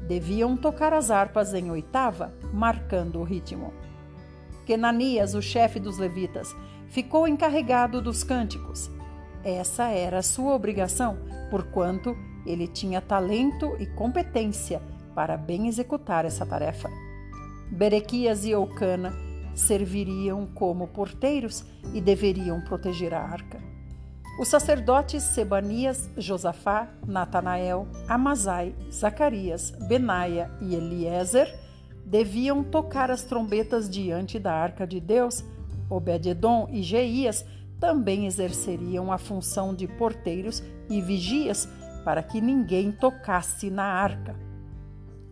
deviam 0.07 0.57
tocar 0.57 0.93
as 0.93 1.09
harpas 1.09 1.53
em 1.53 1.71
oitava, 1.71 2.33
marcando 2.53 3.19
o 3.19 3.23
ritmo. 3.23 3.73
Kenanias, 4.65 5.33
o 5.33 5.41
chefe 5.41 5.79
dos 5.79 5.97
levitas, 5.97 6.55
ficou 6.87 7.27
encarregado 7.27 8.01
dos 8.01 8.23
cânticos. 8.23 8.91
Essa 9.43 9.89
era 9.89 10.21
sua 10.21 10.53
obrigação, 10.53 11.17
porquanto 11.49 12.15
ele 12.45 12.67
tinha 12.67 13.01
talento 13.01 13.75
e 13.79 13.85
competência 13.85 14.81
para 15.15 15.37
bem 15.37 15.67
executar 15.67 16.25
essa 16.25 16.45
tarefa. 16.45 16.89
Berequias 17.71 18.45
e 18.45 18.51
Eucana 18.51 19.28
serviriam 19.59 20.45
como 20.45 20.87
porteiros 20.87 21.63
e 21.93 22.01
deveriam 22.01 22.61
proteger 22.61 23.13
a 23.13 23.21
arca. 23.21 23.59
Os 24.39 24.47
sacerdotes 24.47 25.21
Sebanias, 25.23 26.09
Josafá, 26.17 26.87
Natanael, 27.05 27.85
Amazai, 28.07 28.73
Zacarias, 28.91 29.71
Benaia 29.87 30.49
e 30.61 30.75
Eliezer 30.75 31.53
deviam 32.05 32.63
tocar 32.63 33.11
as 33.11 33.23
trombetas 33.23 33.89
diante 33.89 34.39
da 34.39 34.53
arca 34.53 34.87
de 34.87 34.99
Deus. 34.99 35.43
Obed-edom 35.89 36.67
e 36.71 36.81
Jeías 36.81 37.45
também 37.79 38.25
exerceriam 38.25 39.11
a 39.11 39.17
função 39.17 39.75
de 39.75 39.87
porteiros 39.87 40.63
e 40.89 41.01
vigias 41.01 41.67
para 42.05 42.23
que 42.23 42.39
ninguém 42.39 42.91
tocasse 42.91 43.69
na 43.69 43.83
arca. 43.83 44.35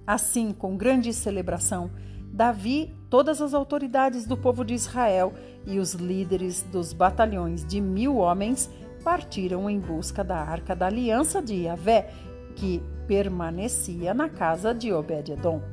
Assim, 0.06 0.52
com 0.52 0.78
grande 0.78 1.14
celebração, 1.14 1.90
Davi, 2.38 2.94
todas 3.10 3.42
as 3.42 3.56
autoridades 3.56 4.28
do 4.28 4.38
povo 4.38 4.64
de 4.64 4.76
Israel 4.76 5.34
e 5.66 5.80
os 5.80 5.96
líderes 5.96 6.62
dos 6.62 6.94
batalhões 6.94 7.66
de 7.66 7.82
mil 7.82 8.18
homens 8.18 8.70
partiram 9.04 9.68
em 9.68 9.80
busca 9.80 10.24
da 10.24 10.38
arca 10.38 10.76
da 10.76 10.86
aliança 10.86 11.42
de 11.42 11.64
Yahvé, 11.64 12.12
que 12.56 12.80
permanecia 13.08 14.14
na 14.14 14.30
casa 14.30 14.72
de 14.72 14.94
Obed-edom. 14.94 15.64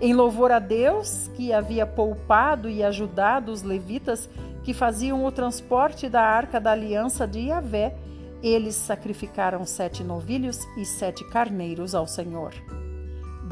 Em 0.00 0.14
louvor 0.14 0.52
a 0.52 0.60
Deus, 0.60 1.28
que 1.34 1.52
havia 1.52 1.84
poupado 1.84 2.70
e 2.70 2.84
ajudado 2.84 3.50
os 3.50 3.64
levitas 3.64 4.30
que 4.62 4.72
faziam 4.72 5.24
o 5.24 5.32
transporte 5.32 6.08
da 6.08 6.22
arca 6.22 6.60
da 6.60 6.70
aliança 6.70 7.26
de 7.26 7.48
Yahvé, 7.48 7.96
eles 8.40 8.76
sacrificaram 8.76 9.66
sete 9.66 10.04
novilhos 10.04 10.60
e 10.76 10.84
sete 10.84 11.28
carneiros 11.28 11.92
ao 11.92 12.06
Senhor. 12.06 12.52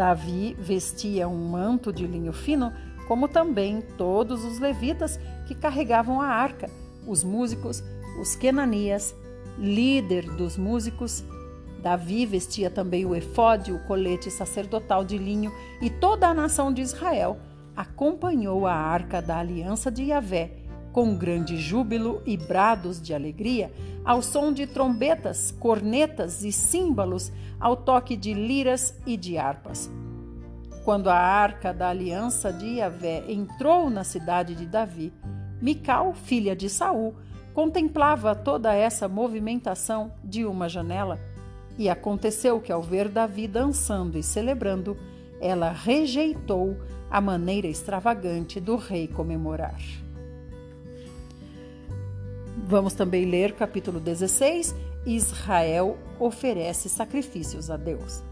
Davi 0.00 0.56
vestia 0.58 1.28
um 1.28 1.50
manto 1.50 1.92
de 1.92 2.06
linho 2.06 2.32
fino, 2.32 2.72
como 3.06 3.28
também 3.28 3.82
todos 3.98 4.42
os 4.46 4.58
levitas 4.58 5.20
que 5.46 5.54
carregavam 5.54 6.22
a 6.22 6.26
arca, 6.26 6.70
os 7.06 7.22
músicos 7.22 7.84
os 8.18 8.34
Kenanias, 8.34 9.14
líder 9.58 10.24
dos 10.24 10.56
músicos. 10.56 11.22
Davi 11.82 12.24
vestia 12.24 12.70
também 12.70 13.04
o 13.04 13.14
efode, 13.14 13.72
o 13.72 13.78
colete 13.80 14.30
sacerdotal 14.30 15.04
de 15.04 15.18
linho, 15.18 15.52
e 15.82 15.90
toda 15.90 16.28
a 16.28 16.34
nação 16.34 16.72
de 16.72 16.80
Israel 16.80 17.38
acompanhou 17.76 18.66
a 18.66 18.72
arca 18.72 19.20
da 19.20 19.36
aliança 19.36 19.90
de 19.90 20.04
Yahvé 20.04 20.50
com 20.92 21.14
grande 21.14 21.56
júbilo 21.56 22.22
e 22.26 22.36
brados 22.36 23.00
de 23.00 23.14
alegria, 23.14 23.72
ao 24.04 24.22
som 24.22 24.52
de 24.52 24.66
trombetas, 24.66 25.50
cornetas 25.50 26.42
e 26.42 26.50
símbolos, 26.50 27.32
ao 27.58 27.76
toque 27.76 28.16
de 28.16 28.34
liras 28.34 28.94
e 29.06 29.16
de 29.16 29.38
harpas. 29.38 29.90
Quando 30.84 31.08
a 31.08 31.16
arca 31.16 31.72
da 31.72 31.90
aliança 31.90 32.52
de 32.52 32.76
Yahvé 32.76 33.24
entrou 33.28 33.90
na 33.90 34.02
cidade 34.02 34.54
de 34.54 34.66
Davi, 34.66 35.12
Mical, 35.60 36.14
filha 36.14 36.56
de 36.56 36.70
Saul, 36.70 37.14
contemplava 37.52 38.34
toda 38.34 38.74
essa 38.74 39.06
movimentação 39.06 40.10
de 40.24 40.46
uma 40.46 40.68
janela. 40.68 41.20
E 41.78 41.88
aconteceu 41.88 42.60
que, 42.60 42.72
ao 42.72 42.82
ver 42.82 43.08
Davi 43.08 43.46
dançando 43.46 44.18
e 44.18 44.22
celebrando, 44.22 44.96
ela 45.40 45.70
rejeitou 45.70 46.76
a 47.10 47.20
maneira 47.20 47.66
extravagante 47.66 48.58
do 48.58 48.76
rei 48.76 49.06
comemorar. 49.06 49.78
Vamos 52.56 52.94
também 52.94 53.24
ler 53.24 53.52
capítulo 53.52 54.00
16: 54.00 54.74
Israel 55.06 55.96
oferece 56.18 56.88
sacrifícios 56.88 57.70
a 57.70 57.76
Deus. 57.76 58.22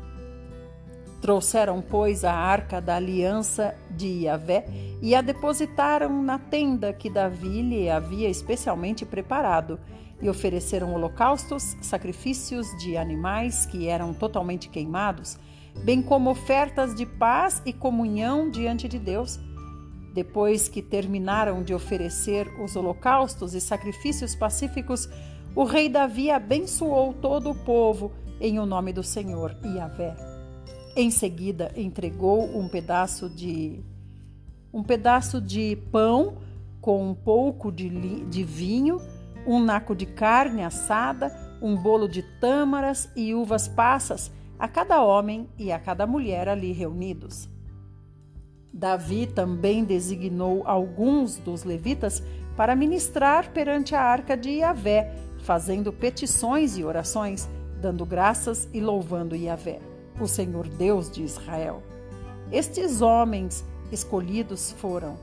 Trouxeram, 1.21 1.83
pois, 1.83 2.25
a 2.25 2.33
arca 2.33 2.81
da 2.81 2.97
aliança 2.97 3.75
de 3.91 4.25
Yahvé 4.25 4.67
e 5.03 5.15
a 5.15 5.21
depositaram 5.21 6.23
na 6.23 6.39
tenda 6.39 6.93
que 6.93 7.11
Davi 7.11 7.63
lhe 7.63 7.91
havia 7.91 8.29
especialmente 8.29 9.05
preparado, 9.05 9.81
e 10.21 10.29
ofereceram 10.29 10.95
holocaustos, 10.95 11.77
sacrifícios 11.81 12.67
de 12.79 12.97
animais 12.97 13.67
que 13.67 13.89
eram 13.89 14.13
totalmente 14.13 14.69
queimados, 14.69 15.39
bem 15.85 16.03
como 16.03 16.31
ofertas 16.31 16.95
de 16.95 17.07
paz 17.07 17.63
e 17.65 17.73
comunhão 17.73 18.51
diante 18.51 18.89
de 18.89 18.99
Deus. 18.99 19.39
Depois 20.19 20.67
que 20.67 20.83
terminaram 20.83 21.63
de 21.63 21.73
oferecer 21.73 22.49
os 22.61 22.75
holocaustos 22.75 23.55
e 23.55 23.61
sacrifícios 23.61 24.35
pacíficos, 24.35 25.09
o 25.55 25.63
rei 25.63 25.89
Davi 25.89 26.29
abençoou 26.29 27.15
todo 27.15 27.51
o 27.51 27.55
povo 27.55 28.11
em 28.41 28.59
o 28.59 28.67
nome 28.67 28.93
do 28.93 29.05
Senhor 29.05 29.57
Yahvé. 29.65 30.17
Em 30.97 31.09
seguida, 31.09 31.71
entregou 31.77 32.47
um 32.59 32.67
pedaço 32.69 33.31
de 33.31 33.81
um 34.73 34.83
pedaço 34.83 35.41
de 35.41 35.77
pão 35.93 36.39
com 36.81 37.11
um 37.11 37.15
pouco 37.15 37.71
de, 37.71 37.89
de 38.25 38.43
vinho, 38.43 39.01
um 39.47 39.63
naco 39.63 39.95
de 39.95 40.05
carne 40.05 40.65
assada, 40.65 41.33
um 41.63 41.77
bolo 41.77 42.09
de 42.09 42.25
tâmaras 42.41 43.09
e 43.15 43.33
uvas 43.37 43.69
passas 43.69 44.33
a 44.59 44.67
cada 44.67 45.01
homem 45.01 45.49
e 45.57 45.71
a 45.71 45.79
cada 45.79 46.09
mulher 46.09 46.49
ali 46.49 46.73
reunidos. 46.73 47.49
Davi 48.73 49.27
também 49.27 49.85
designou 49.85 50.63
alguns 50.67 51.37
dos 51.39 51.65
levitas 51.65 52.23
para 52.57 52.77
ministrar 52.77 53.51
perante 53.53 53.95
a 53.95 54.03
arca 54.03 54.37
de 54.37 54.51
Yahvé, 54.51 55.15
fazendo 55.39 55.93
petições 55.93 56.77
e 56.77 56.85
orações, 56.85 57.49
dando 57.81 58.05
graças 58.05 58.69
e 58.73 58.81
louvando 58.81 59.37
Yahvé 59.37 59.81
o 60.21 60.27
Senhor 60.27 60.69
Deus 60.69 61.11
de 61.11 61.23
Israel. 61.23 61.83
Estes 62.51 63.01
homens 63.01 63.65
escolhidos 63.93 64.73
foram 64.73 65.17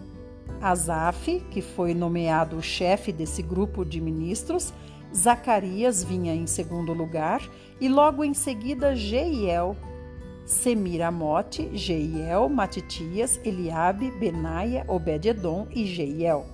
Asaf, 0.62 1.40
que 1.52 1.62
foi 1.62 1.94
nomeado 1.94 2.62
chefe 2.62 3.12
desse 3.12 3.42
grupo 3.42 3.84
de 3.84 4.00
ministros, 4.00 4.74
Zacarias 5.16 6.04
vinha 6.04 6.34
em 6.34 6.46
segundo 6.46 6.94
lugar 6.94 7.42
e 7.80 7.88
logo 7.88 8.24
em 8.24 8.34
seguida 8.34 8.96
Jeiel, 8.96 9.76
Semiramote, 10.46 11.76
Jeiel, 11.76 12.48
Matitias, 12.50 13.40
Eliabe, 13.44 14.12
Benaia, 14.12 14.86
Obed-edom 14.88 15.68
e 15.72 15.86
Jeiel. 15.86 16.46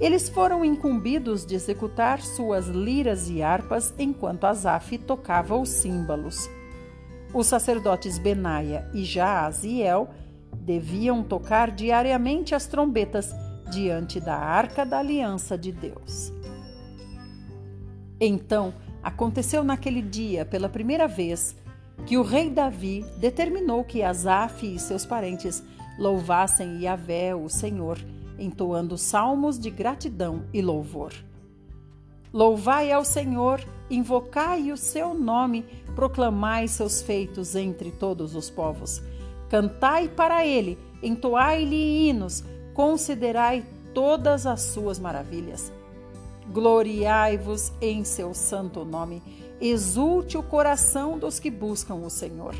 Eles 0.00 0.28
foram 0.28 0.64
incumbidos 0.64 1.44
de 1.44 1.54
executar 1.54 2.22
suas 2.22 2.66
liras 2.66 3.28
e 3.28 3.42
harpas 3.42 3.92
enquanto 3.98 4.44
Asaf 4.44 4.96
tocava 4.98 5.56
os 5.56 5.68
símbolos. 5.68 6.48
Os 7.34 7.46
sacerdotes 7.46 8.18
Benaia 8.18 8.88
e 8.94 9.04
Jaaziel 9.04 10.08
deviam 10.54 11.22
tocar 11.22 11.70
diariamente 11.70 12.54
as 12.54 12.66
trombetas 12.66 13.30
diante 13.70 14.20
da 14.20 14.36
arca 14.36 14.84
da 14.84 14.98
aliança 14.98 15.56
de 15.56 15.72
Deus. 15.72 16.32
Então 18.20 18.72
aconteceu 19.02 19.64
naquele 19.64 20.00
dia, 20.00 20.44
pela 20.44 20.68
primeira 20.68 21.08
vez, 21.08 21.56
que 22.06 22.16
o 22.16 22.22
rei 22.22 22.50
Davi 22.50 23.04
determinou 23.18 23.84
que 23.84 24.02
Asaf 24.02 24.66
e 24.66 24.78
seus 24.78 25.06
parentes 25.06 25.62
louvassem 25.98 26.82
Yahvé, 26.82 27.34
o 27.34 27.48
Senhor, 27.48 27.98
entoando 28.38 28.98
salmos 28.98 29.58
de 29.58 29.70
gratidão 29.70 30.44
e 30.52 30.60
louvor. 30.60 31.12
Louvai 32.32 32.90
ao 32.90 33.04
Senhor, 33.04 33.62
invocai 33.90 34.72
o 34.72 34.76
seu 34.76 35.12
nome, 35.12 35.64
proclamai 35.94 36.66
seus 36.66 37.02
feitos 37.02 37.54
entre 37.54 37.90
todos 37.90 38.34
os 38.34 38.48
povos. 38.48 39.02
Cantai 39.50 40.08
para 40.08 40.46
ele, 40.46 40.78
entoai-lhe 41.02 42.08
hinos, 42.08 42.42
considerai 42.72 43.64
todas 43.92 44.46
as 44.46 44.62
suas 44.62 44.98
maravilhas. 44.98 45.70
Gloriai-vos 46.50 47.70
em 47.80 48.02
seu 48.02 48.32
santo 48.32 48.84
nome, 48.84 49.22
exulte 49.68 50.36
o 50.36 50.42
coração 50.42 51.18
dos 51.18 51.38
que 51.38 51.50
buscam 51.50 51.94
o 51.94 52.10
Senhor. 52.10 52.54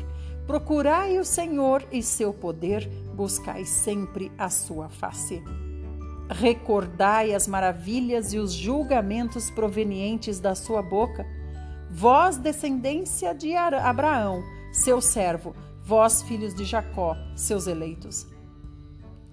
Procurai 0.47 1.19
o 1.19 1.25
Senhor 1.25 1.85
e 1.91 2.01
seu 2.01 2.33
poder, 2.33 2.87
buscai 3.13 3.65
sempre 3.65 4.31
a 4.37 4.49
sua 4.49 4.89
face. 4.89 5.43
Recordai 6.29 7.33
as 7.33 7.47
maravilhas 7.47 8.33
e 8.33 8.39
os 8.39 8.53
julgamentos 8.53 9.51
provenientes 9.51 10.39
da 10.39 10.55
sua 10.55 10.81
boca. 10.81 11.25
Vós, 11.91 12.37
descendência 12.37 13.35
de 13.35 13.55
Abraão, 13.55 14.41
seu 14.71 14.99
servo, 15.01 15.53
vós, 15.83 16.23
filhos 16.23 16.55
de 16.55 16.63
Jacó, 16.63 17.15
seus 17.35 17.67
eleitos. 17.67 18.25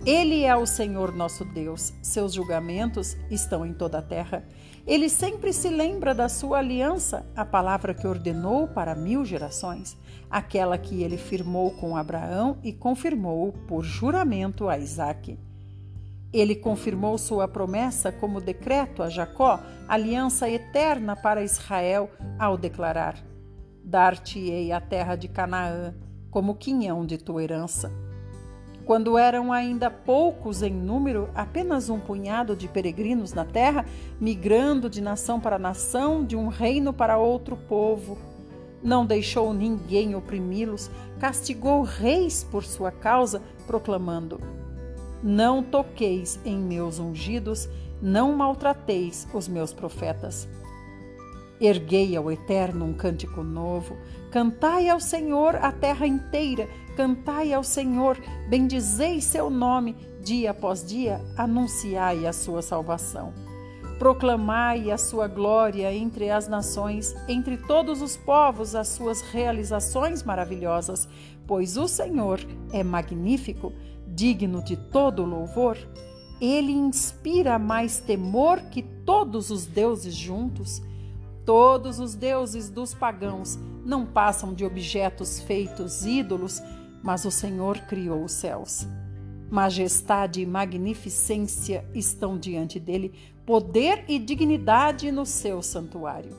Ele 0.04 0.44
é 0.44 0.56
o 0.56 0.66
Senhor 0.66 1.14
nosso 1.14 1.44
Deus, 1.44 1.92
seus 2.02 2.32
julgamentos 2.32 3.16
estão 3.30 3.64
em 3.64 3.72
toda 3.72 3.98
a 3.98 4.02
terra. 4.02 4.44
Ele 4.86 5.08
sempre 5.08 5.52
se 5.52 5.68
lembra 5.68 6.14
da 6.14 6.28
sua 6.28 6.58
aliança, 6.58 7.24
a 7.36 7.44
palavra 7.44 7.94
que 7.94 8.06
ordenou 8.06 8.66
para 8.66 8.94
mil 8.94 9.24
gerações, 9.24 9.96
aquela 10.30 10.78
que 10.78 11.02
ele 11.02 11.16
firmou 11.16 11.70
com 11.72 11.96
Abraão 11.96 12.58
e 12.62 12.72
confirmou 12.72 13.52
por 13.68 13.82
juramento 13.82 14.68
a 14.68 14.78
Isaque. 14.78 15.38
Ele 16.32 16.54
confirmou 16.54 17.18
sua 17.18 17.48
promessa 17.48 18.12
como 18.12 18.40
decreto 18.40 19.02
a 19.02 19.08
Jacó, 19.08 19.60
aliança 19.88 20.48
eterna 20.48 21.16
para 21.16 21.42
Israel, 21.42 22.08
ao 22.38 22.56
declarar: 22.56 23.16
Dar-te-ei 23.84 24.70
a 24.70 24.80
terra 24.80 25.16
de 25.16 25.28
Canaã 25.28 25.94
como 26.30 26.54
quinhão 26.54 27.04
de 27.04 27.18
tua 27.18 27.42
herança. 27.42 27.90
Quando 28.90 29.16
eram 29.16 29.52
ainda 29.52 29.88
poucos 29.88 30.64
em 30.64 30.72
número, 30.72 31.30
apenas 31.32 31.88
um 31.88 32.00
punhado 32.00 32.56
de 32.56 32.66
peregrinos 32.66 33.32
na 33.32 33.44
terra, 33.44 33.86
migrando 34.20 34.90
de 34.90 35.00
nação 35.00 35.38
para 35.38 35.60
nação, 35.60 36.24
de 36.24 36.34
um 36.34 36.48
reino 36.48 36.92
para 36.92 37.16
outro 37.16 37.56
povo, 37.56 38.18
não 38.82 39.06
deixou 39.06 39.54
ninguém 39.54 40.16
oprimi-los, 40.16 40.90
castigou 41.20 41.82
reis 41.82 42.42
por 42.42 42.64
sua 42.64 42.90
causa, 42.90 43.40
proclamando: 43.64 44.40
não 45.22 45.62
toqueis 45.62 46.40
em 46.44 46.58
meus 46.58 46.98
ungidos, 46.98 47.68
não 48.02 48.32
maltrateis 48.32 49.24
os 49.32 49.46
meus 49.46 49.72
profetas. 49.72 50.48
Erguei 51.60 52.16
ao 52.16 52.32
Eterno 52.32 52.86
um 52.86 52.92
cântico 52.92 53.44
novo, 53.44 53.96
cantai 54.32 54.88
ao 54.88 54.98
Senhor 54.98 55.54
a 55.54 55.70
terra 55.70 56.08
inteira, 56.08 56.68
cantai 57.00 57.50
ao 57.54 57.64
Senhor, 57.64 58.18
bendizei 58.46 59.22
seu 59.22 59.48
nome, 59.48 59.96
dia 60.22 60.50
após 60.50 60.84
dia, 60.84 61.18
anunciai 61.34 62.26
a 62.26 62.32
sua 62.32 62.60
salvação. 62.60 63.32
Proclamai 63.98 64.90
a 64.90 64.98
sua 64.98 65.26
glória 65.26 65.90
entre 65.94 66.28
as 66.28 66.46
nações, 66.46 67.14
entre 67.26 67.56
todos 67.56 68.02
os 68.02 68.18
povos, 68.18 68.74
as 68.74 68.88
suas 68.88 69.22
realizações 69.22 70.22
maravilhosas, 70.22 71.08
pois 71.46 71.78
o 71.78 71.88
Senhor 71.88 72.38
é 72.70 72.84
magnífico 72.84 73.72
digno 74.06 74.62
de 74.62 74.76
todo 74.76 75.24
louvor, 75.24 75.78
ele 76.38 76.72
inspira 76.72 77.58
mais 77.58 77.98
temor 77.98 78.60
que 78.70 78.82
todos 78.82 79.50
os 79.50 79.64
deuses 79.64 80.14
juntos. 80.14 80.82
Todos 81.46 81.98
os 81.98 82.14
deuses 82.14 82.68
dos 82.68 82.92
pagãos 82.92 83.58
não 83.86 84.04
passam 84.04 84.52
de 84.52 84.66
objetos 84.66 85.40
feitos 85.40 86.04
ídolos, 86.04 86.62
mas 87.02 87.24
o 87.24 87.30
Senhor 87.30 87.78
criou 87.80 88.24
os 88.24 88.32
céus. 88.32 88.86
Majestade 89.50 90.40
e 90.40 90.46
magnificência 90.46 91.84
estão 91.94 92.38
diante 92.38 92.78
dele, 92.78 93.12
poder 93.44 94.04
e 94.08 94.18
dignidade 94.18 95.10
no 95.10 95.26
seu 95.26 95.60
santuário. 95.60 96.30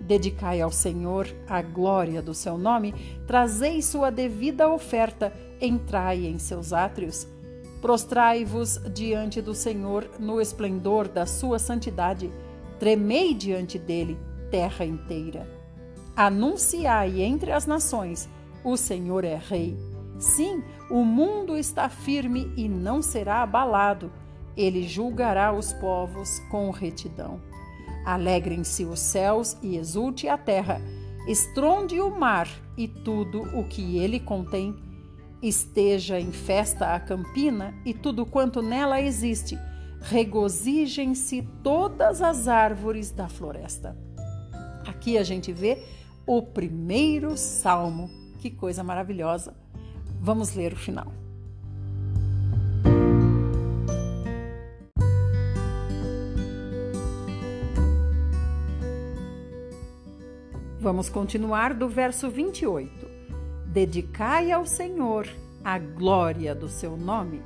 Dedicai 0.00 0.60
ao 0.60 0.70
Senhor 0.70 1.26
a 1.48 1.62
glória 1.62 2.20
do 2.20 2.34
seu 2.34 2.58
nome, 2.58 2.92
trazei 3.26 3.80
sua 3.80 4.10
devida 4.10 4.68
oferta 4.68 5.32
entrai 5.62 6.26
em 6.26 6.38
seus 6.38 6.72
átrios. 6.72 7.26
Prostrai-vos 7.80 8.80
diante 8.92 9.40
do 9.40 9.54
Senhor 9.54 10.08
no 10.18 10.40
esplendor 10.40 11.08
da 11.08 11.24
sua 11.24 11.58
santidade. 11.58 12.32
Tremei 12.78 13.32
diante 13.32 13.78
dele, 13.78 14.18
terra 14.50 14.84
inteira. 14.84 15.48
Anunciai 16.14 17.22
entre 17.22 17.52
as 17.52 17.66
nações: 17.66 18.28
o 18.64 18.76
Senhor 18.76 19.24
é 19.24 19.36
Rei. 19.36 19.76
Sim, 20.22 20.62
o 20.90 21.04
mundo 21.04 21.56
está 21.56 21.88
firme 21.88 22.52
e 22.56 22.68
não 22.68 23.02
será 23.02 23.42
abalado. 23.42 24.12
Ele 24.56 24.86
julgará 24.86 25.52
os 25.52 25.72
povos 25.74 26.38
com 26.50 26.70
retidão. 26.70 27.40
Alegrem-se 28.04 28.84
os 28.84 29.00
céus 29.00 29.56
e 29.62 29.76
exulte 29.76 30.28
a 30.28 30.38
terra. 30.38 30.80
Estronde 31.26 32.00
o 32.00 32.10
mar 32.10 32.48
e 32.76 32.86
tudo 32.86 33.42
o 33.58 33.64
que 33.64 33.98
ele 33.98 34.20
contém 34.20 34.74
Esteja 35.42 36.20
em 36.20 36.30
festa 36.30 36.94
a 36.94 37.00
campina 37.00 37.74
e 37.84 37.92
tudo 37.92 38.24
quanto 38.24 38.62
nela 38.62 39.00
existe. 39.00 39.58
Regozijem-se 40.00 41.42
todas 41.64 42.22
as 42.22 42.46
árvores 42.46 43.10
da 43.10 43.28
floresta. 43.28 43.98
Aqui 44.86 45.18
a 45.18 45.24
gente 45.24 45.52
vê 45.52 45.82
o 46.24 46.40
primeiro 46.42 47.36
salmo. 47.36 48.08
Que 48.38 48.50
coisa 48.50 48.84
maravilhosa. 48.84 49.61
Vamos 50.24 50.54
ler 50.54 50.72
o 50.72 50.76
final. 50.76 51.12
Vamos 60.78 61.08
continuar 61.08 61.74
do 61.74 61.88
verso 61.88 62.30
28. 62.30 62.88
Dedicai 63.66 64.52
ao 64.52 64.64
Senhor 64.64 65.26
a 65.64 65.76
glória 65.76 66.54
do 66.54 66.68
seu 66.68 66.96
nome. 66.96 67.42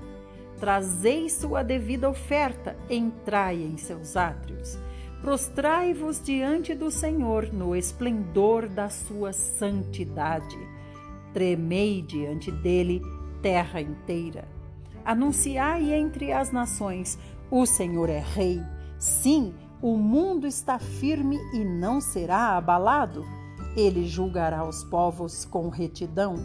Trazei 0.60 1.30
sua 1.30 1.62
devida 1.62 2.10
oferta, 2.10 2.76
entrai 2.90 3.56
em 3.56 3.78
seus 3.78 4.18
átrios. 4.18 4.78
Prostrai-vos 5.22 6.22
diante 6.22 6.74
do 6.74 6.90
Senhor 6.90 7.50
no 7.50 7.74
esplendor 7.74 8.68
da 8.68 8.90
sua 8.90 9.32
santidade. 9.32 10.75
Tremei 11.36 12.00
diante 12.00 12.50
dele, 12.50 13.02
terra 13.42 13.78
inteira. 13.78 14.48
Anunciai 15.04 15.92
entre 15.92 16.32
as 16.32 16.50
nações: 16.50 17.18
o 17.50 17.66
Senhor 17.66 18.08
é 18.08 18.20
Rei. 18.20 18.58
Sim, 18.98 19.52
o 19.82 19.98
mundo 19.98 20.46
está 20.46 20.78
firme 20.78 21.38
e 21.52 21.62
não 21.62 22.00
será 22.00 22.56
abalado. 22.56 23.22
Ele 23.76 24.06
julgará 24.06 24.66
os 24.66 24.82
povos 24.84 25.44
com 25.44 25.68
retidão. 25.68 26.36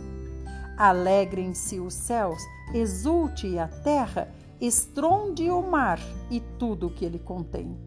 Alegrem-se 0.78 1.80
os 1.80 1.94
céus, 1.94 2.44
exulte 2.74 3.58
a 3.58 3.70
terra, 3.70 4.30
estronde 4.60 5.50
o 5.50 5.62
mar 5.62 6.02
e 6.30 6.42
tudo 6.60 6.88
o 6.88 6.94
que 6.94 7.06
ele 7.06 7.20
contém. 7.20 7.78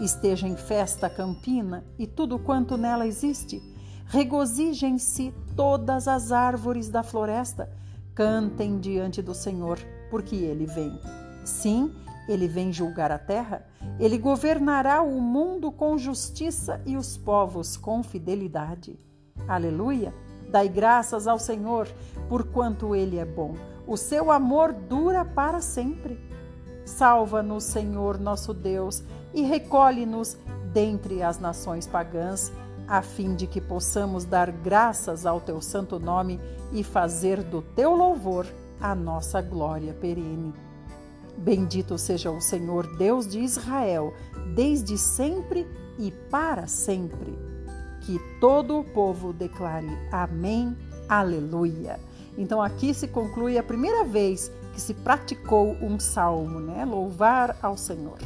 Esteja 0.00 0.46
em 0.46 0.56
festa 0.56 1.08
a 1.08 1.10
campina 1.10 1.84
e 1.98 2.06
tudo 2.06 2.38
quanto 2.38 2.76
nela 2.76 3.04
existe. 3.04 3.71
Regozijem-se 4.12 5.32
todas 5.56 6.06
as 6.06 6.32
árvores 6.32 6.90
da 6.90 7.02
floresta. 7.02 7.70
Cantem 8.14 8.78
diante 8.78 9.22
do 9.22 9.34
Senhor, 9.34 9.78
porque 10.10 10.36
ele 10.36 10.66
vem. 10.66 11.00
Sim, 11.46 11.90
ele 12.28 12.46
vem 12.46 12.70
julgar 12.70 13.10
a 13.10 13.18
terra, 13.18 13.64
ele 13.98 14.18
governará 14.18 15.00
o 15.00 15.18
mundo 15.18 15.72
com 15.72 15.96
justiça 15.96 16.78
e 16.84 16.94
os 16.94 17.16
povos 17.16 17.78
com 17.78 18.02
fidelidade. 18.02 19.00
Aleluia! 19.48 20.12
Dai 20.50 20.68
graças 20.68 21.26
ao 21.26 21.38
Senhor, 21.38 21.88
porquanto 22.28 22.94
ele 22.94 23.16
é 23.16 23.24
bom. 23.24 23.54
O 23.86 23.96
seu 23.96 24.30
amor 24.30 24.74
dura 24.74 25.24
para 25.24 25.62
sempre. 25.62 26.20
Salva-nos, 26.84 27.64
Senhor 27.64 28.20
nosso 28.20 28.52
Deus, 28.52 29.02
e 29.32 29.40
recolhe-nos 29.40 30.36
dentre 30.70 31.22
as 31.22 31.38
nações 31.38 31.86
pagãs, 31.86 32.52
a 32.86 33.02
fim 33.02 33.34
de 33.34 33.46
que 33.46 33.60
possamos 33.60 34.24
dar 34.24 34.50
graças 34.50 35.24
ao 35.24 35.40
teu 35.40 35.60
santo 35.60 35.98
nome 35.98 36.40
e 36.72 36.82
fazer 36.82 37.42
do 37.42 37.62
teu 37.62 37.94
louvor 37.94 38.46
a 38.80 38.94
nossa 38.94 39.40
glória 39.40 39.94
perene. 39.94 40.52
Bendito 41.36 41.96
seja 41.96 42.30
o 42.30 42.40
Senhor 42.40 42.96
Deus 42.96 43.26
de 43.26 43.40
Israel, 43.40 44.12
desde 44.54 44.98
sempre 44.98 45.66
e 45.98 46.10
para 46.30 46.66
sempre. 46.66 47.38
Que 48.02 48.18
todo 48.40 48.78
o 48.78 48.84
povo 48.84 49.32
declare 49.32 49.88
Amém, 50.10 50.76
Aleluia. 51.08 51.98
Então 52.36 52.60
aqui 52.60 52.92
se 52.94 53.08
conclui 53.08 53.58
a 53.58 53.62
primeira 53.62 54.04
vez 54.04 54.50
que 54.72 54.80
se 54.80 54.94
praticou 54.94 55.72
um 55.82 55.98
salmo, 55.98 56.60
né? 56.60 56.84
Louvar 56.84 57.56
ao 57.62 57.76
Senhor. 57.76 58.18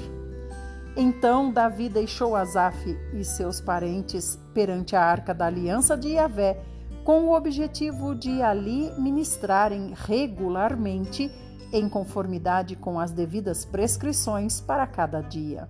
Então 0.96 1.52
Davi 1.52 1.90
deixou 1.90 2.34
Asaf 2.34 2.96
e 3.12 3.22
seus 3.22 3.60
parentes 3.60 4.40
perante 4.54 4.96
a 4.96 5.02
arca 5.02 5.34
da 5.34 5.44
aliança 5.44 5.94
de 5.94 6.08
Yahvé, 6.08 6.58
com 7.04 7.24
o 7.24 7.36
objetivo 7.36 8.14
de 8.14 8.40
ali 8.42 8.90
ministrarem 8.98 9.92
regularmente 9.94 11.30
em 11.70 11.86
conformidade 11.88 12.74
com 12.76 12.98
as 12.98 13.12
devidas 13.12 13.64
prescrições 13.64 14.60
para 14.60 14.86
cada 14.86 15.20
dia. 15.20 15.68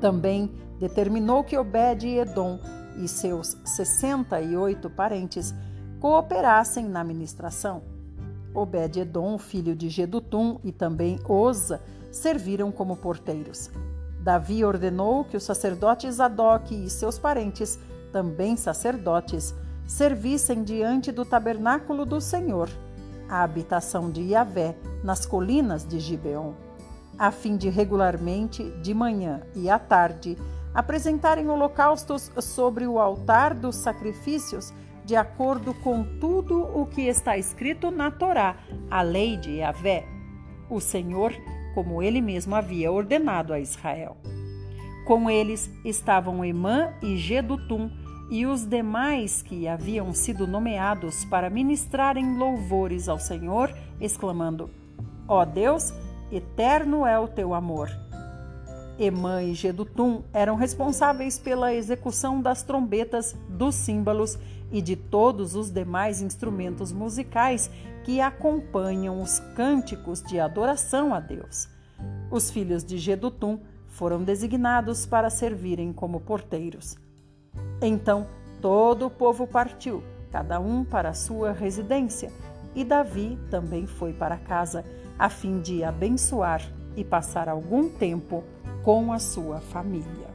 Também 0.00 0.52
determinou 0.78 1.42
que 1.42 1.58
Obed-Edom 1.58 2.60
e 3.02 3.08
seus 3.08 3.56
68 3.64 4.88
parentes 4.90 5.52
cooperassem 5.98 6.88
na 6.88 7.02
ministração. 7.02 7.82
Obed-Edom, 8.54 9.36
filho 9.38 9.74
de 9.74 9.88
Gedutum, 9.88 10.60
e 10.62 10.70
também 10.70 11.18
Oza, 11.28 11.80
serviram 12.10 12.70
como 12.70 12.96
porteiros. 12.96 13.70
Davi 14.22 14.64
ordenou 14.64 15.24
que 15.24 15.36
o 15.36 15.40
sacerdote 15.40 16.10
Zadok 16.10 16.72
e 16.72 16.88
seus 16.88 17.18
parentes, 17.18 17.76
também 18.12 18.56
sacerdotes, 18.56 19.52
servissem 19.84 20.62
diante 20.62 21.10
do 21.10 21.24
tabernáculo 21.24 22.06
do 22.06 22.20
Senhor, 22.20 22.68
a 23.28 23.42
habitação 23.42 24.10
de 24.10 24.22
Yahvé, 24.22 24.76
nas 25.02 25.26
colinas 25.26 25.84
de 25.84 25.98
Gibeon, 25.98 26.52
a 27.18 27.32
fim 27.32 27.56
de 27.56 27.68
regularmente, 27.68 28.62
de 28.80 28.94
manhã 28.94 29.42
e 29.56 29.68
à 29.68 29.78
tarde, 29.78 30.38
apresentarem 30.72 31.48
holocaustos 31.48 32.30
sobre 32.38 32.86
o 32.86 33.00
altar 33.00 33.54
dos 33.54 33.74
sacrifícios, 33.74 34.72
de 35.04 35.16
acordo 35.16 35.74
com 35.74 36.04
tudo 36.20 36.62
o 36.62 36.86
que 36.86 37.02
está 37.02 37.36
escrito 37.36 37.90
na 37.90 38.08
Torá, 38.08 38.56
a 38.88 39.02
lei 39.02 39.36
de 39.36 39.56
Yahvé, 39.56 40.06
o 40.70 40.80
Senhor, 40.80 41.32
como 41.74 42.02
ele 42.02 42.20
mesmo 42.20 42.54
havia 42.54 42.90
ordenado 42.90 43.52
a 43.52 43.60
Israel. 43.60 44.16
Com 45.06 45.28
eles 45.28 45.70
estavam 45.84 46.44
Emã 46.44 46.92
e 47.02 47.16
Gedutum 47.16 47.90
e 48.30 48.46
os 48.46 48.64
demais 48.64 49.42
que 49.42 49.68
haviam 49.68 50.14
sido 50.14 50.46
nomeados 50.46 51.24
para 51.24 51.50
ministrarem 51.50 52.38
louvores 52.38 53.08
ao 53.08 53.18
Senhor, 53.18 53.70
exclamando: 54.00 54.70
Ó 55.28 55.44
Deus, 55.44 55.92
eterno 56.30 57.04
é 57.04 57.18
o 57.18 57.28
teu 57.28 57.52
amor. 57.52 57.90
Emã 59.02 59.42
e 59.42 59.52
Gedutum 59.52 60.22
eram 60.32 60.54
responsáveis 60.54 61.36
pela 61.36 61.74
execução 61.74 62.40
das 62.40 62.62
trombetas, 62.62 63.34
dos 63.48 63.74
símbolos 63.74 64.38
e 64.70 64.80
de 64.80 64.94
todos 64.94 65.56
os 65.56 65.72
demais 65.72 66.22
instrumentos 66.22 66.92
musicais 66.92 67.68
que 68.04 68.20
acompanham 68.20 69.20
os 69.20 69.40
cânticos 69.56 70.22
de 70.22 70.38
adoração 70.38 71.12
a 71.12 71.18
Deus. 71.18 71.68
Os 72.30 72.48
filhos 72.48 72.84
de 72.84 72.96
Gedutum 72.96 73.58
foram 73.88 74.22
designados 74.22 75.04
para 75.04 75.30
servirem 75.30 75.92
como 75.92 76.20
porteiros. 76.20 76.96
Então 77.82 78.28
todo 78.60 79.06
o 79.06 79.10
povo 79.10 79.48
partiu, 79.48 80.00
cada 80.30 80.60
um 80.60 80.84
para 80.84 81.12
sua 81.12 81.50
residência, 81.50 82.30
e 82.72 82.84
Davi 82.84 83.36
também 83.50 83.84
foi 83.84 84.12
para 84.12 84.38
casa, 84.38 84.84
a 85.18 85.28
fim 85.28 85.60
de 85.60 85.82
abençoar 85.82 86.62
e 86.96 87.02
passar 87.02 87.48
algum 87.48 87.88
tempo 87.88 88.44
com 88.82 89.12
a 89.12 89.18
sua 89.18 89.60
família. 89.60 90.32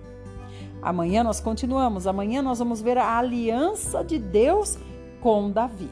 Amanhã 0.82 1.24
nós 1.24 1.40
continuamos, 1.40 2.08
amanhã 2.08 2.42
nós 2.42 2.60
vamos 2.60 2.82
ver 2.82 2.98
a 2.98 3.18
aliança 3.18 4.04
de 4.04 4.20
Deus 4.20 4.78
com 5.22 5.52
Davi. 5.52 5.90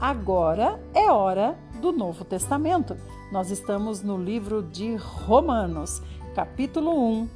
Agora 0.00 0.80
é 0.94 1.10
hora 1.10 1.58
do 1.80 1.92
Novo 1.92 2.24
Testamento. 2.24 2.96
Nós 3.32 3.50
estamos 3.50 4.02
no 4.02 4.16
livro 4.16 4.62
de 4.62 4.96
Romanos, 4.96 6.02
capítulo 6.34 6.90
1. 7.22 7.28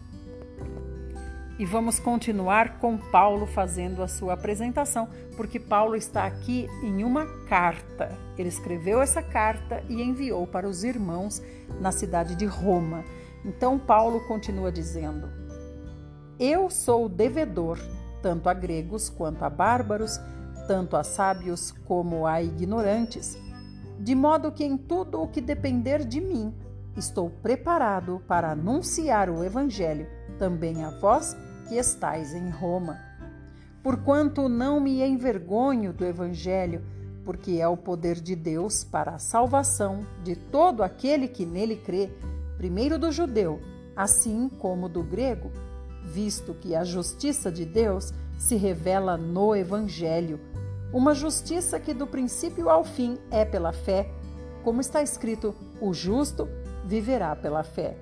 E 1.59 1.65
vamos 1.65 2.01
continuar 2.01 2.79
com 2.79 2.97
Paulo 2.97 3.47
fazendo 3.47 4.03
a 4.03 4.09
sua 4.09 4.33
apresentação, 4.33 5.09
porque 5.37 5.61
Paulo 5.61 5.95
está 5.95 6.25
aqui 6.25 6.67
em 6.83 7.05
uma 7.05 7.27
carta. 7.47 8.19
Ele 8.39 8.49
escreveu 8.49 9.01
essa 9.01 9.23
carta 9.23 9.83
e 9.89 10.03
enviou 10.03 10.47
para 10.47 10.69
os 10.69 10.83
irmãos 10.83 11.43
na 11.81 11.93
cidade 11.93 12.35
de 12.35 12.47
Roma. 12.47 13.05
Então, 13.45 13.79
Paulo 13.79 14.21
continua 14.27 14.71
dizendo: 14.71 15.29
Eu 16.39 16.71
sou 16.71 17.09
devedor, 17.09 17.79
tanto 18.23 18.49
a 18.49 18.55
gregos 18.55 19.09
quanto 19.09 19.45
a 19.45 19.51
bárbaros, 19.51 20.21
tanto 20.67 20.97
a 20.97 21.03
sábios 21.03 21.73
como 21.87 22.27
a 22.27 22.41
ignorantes, 22.43 23.37
de 23.99 24.15
modo 24.15 24.53
que 24.53 24.65
em 24.65 24.77
tudo 24.77 25.21
o 25.21 25.29
que 25.29 25.41
depender 25.41 26.05
de 26.05 26.21
mim, 26.21 26.55
estou 26.97 27.31
preparado 27.31 28.23
para 28.27 28.53
anunciar 28.53 29.29
o 29.29 29.43
Evangelho 29.43 30.07
também 30.39 30.85
a 30.85 30.91
vós 30.91 31.37
que 31.69 31.77
estais 31.77 32.35
em 32.35 32.51
Roma. 32.51 32.99
Porquanto 33.83 34.49
não 34.49 34.81
me 34.81 35.03
envergonho 35.03 35.93
do 35.93 36.05
Evangelho, 36.05 36.85
porque 37.25 37.59
é 37.61 37.69
o 37.69 37.77
poder 37.77 38.21
de 38.21 38.35
Deus 38.35 38.85
para 38.85 39.13
a 39.13 39.19
salvação 39.19 40.07
de 40.23 40.35
todo 40.37 40.83
aquele 40.83 41.29
que 41.29 41.47
nele 41.47 41.77
crê 41.77 42.11
primeiro 42.63 42.97
do 42.97 43.11
judeu, 43.11 43.61
assim 43.97 44.49
como 44.49 44.89
do 44.89 45.03
grego, 45.03 45.51
visto 46.05 46.55
que 46.55 46.77
a 46.77 46.85
justiça 46.85 47.51
de 47.51 47.65
Deus 47.65 48.15
se 48.39 48.55
revela 48.55 49.17
no 49.17 49.57
Evangelho, 49.57 50.39
uma 50.93 51.13
justiça 51.13 51.81
que 51.81 51.93
do 51.93 52.07
princípio 52.07 52.71
ao 52.71 52.85
fim 52.85 53.19
é 53.33 53.45
pela 53.45 53.73
fé, 53.73 54.09
como 54.63 54.81
está 54.81 55.03
escrito: 55.03 55.53
o 55.81 55.93
justo 55.93 56.49
viverá 56.85 57.35
pela 57.35 57.65
fé. 57.65 57.99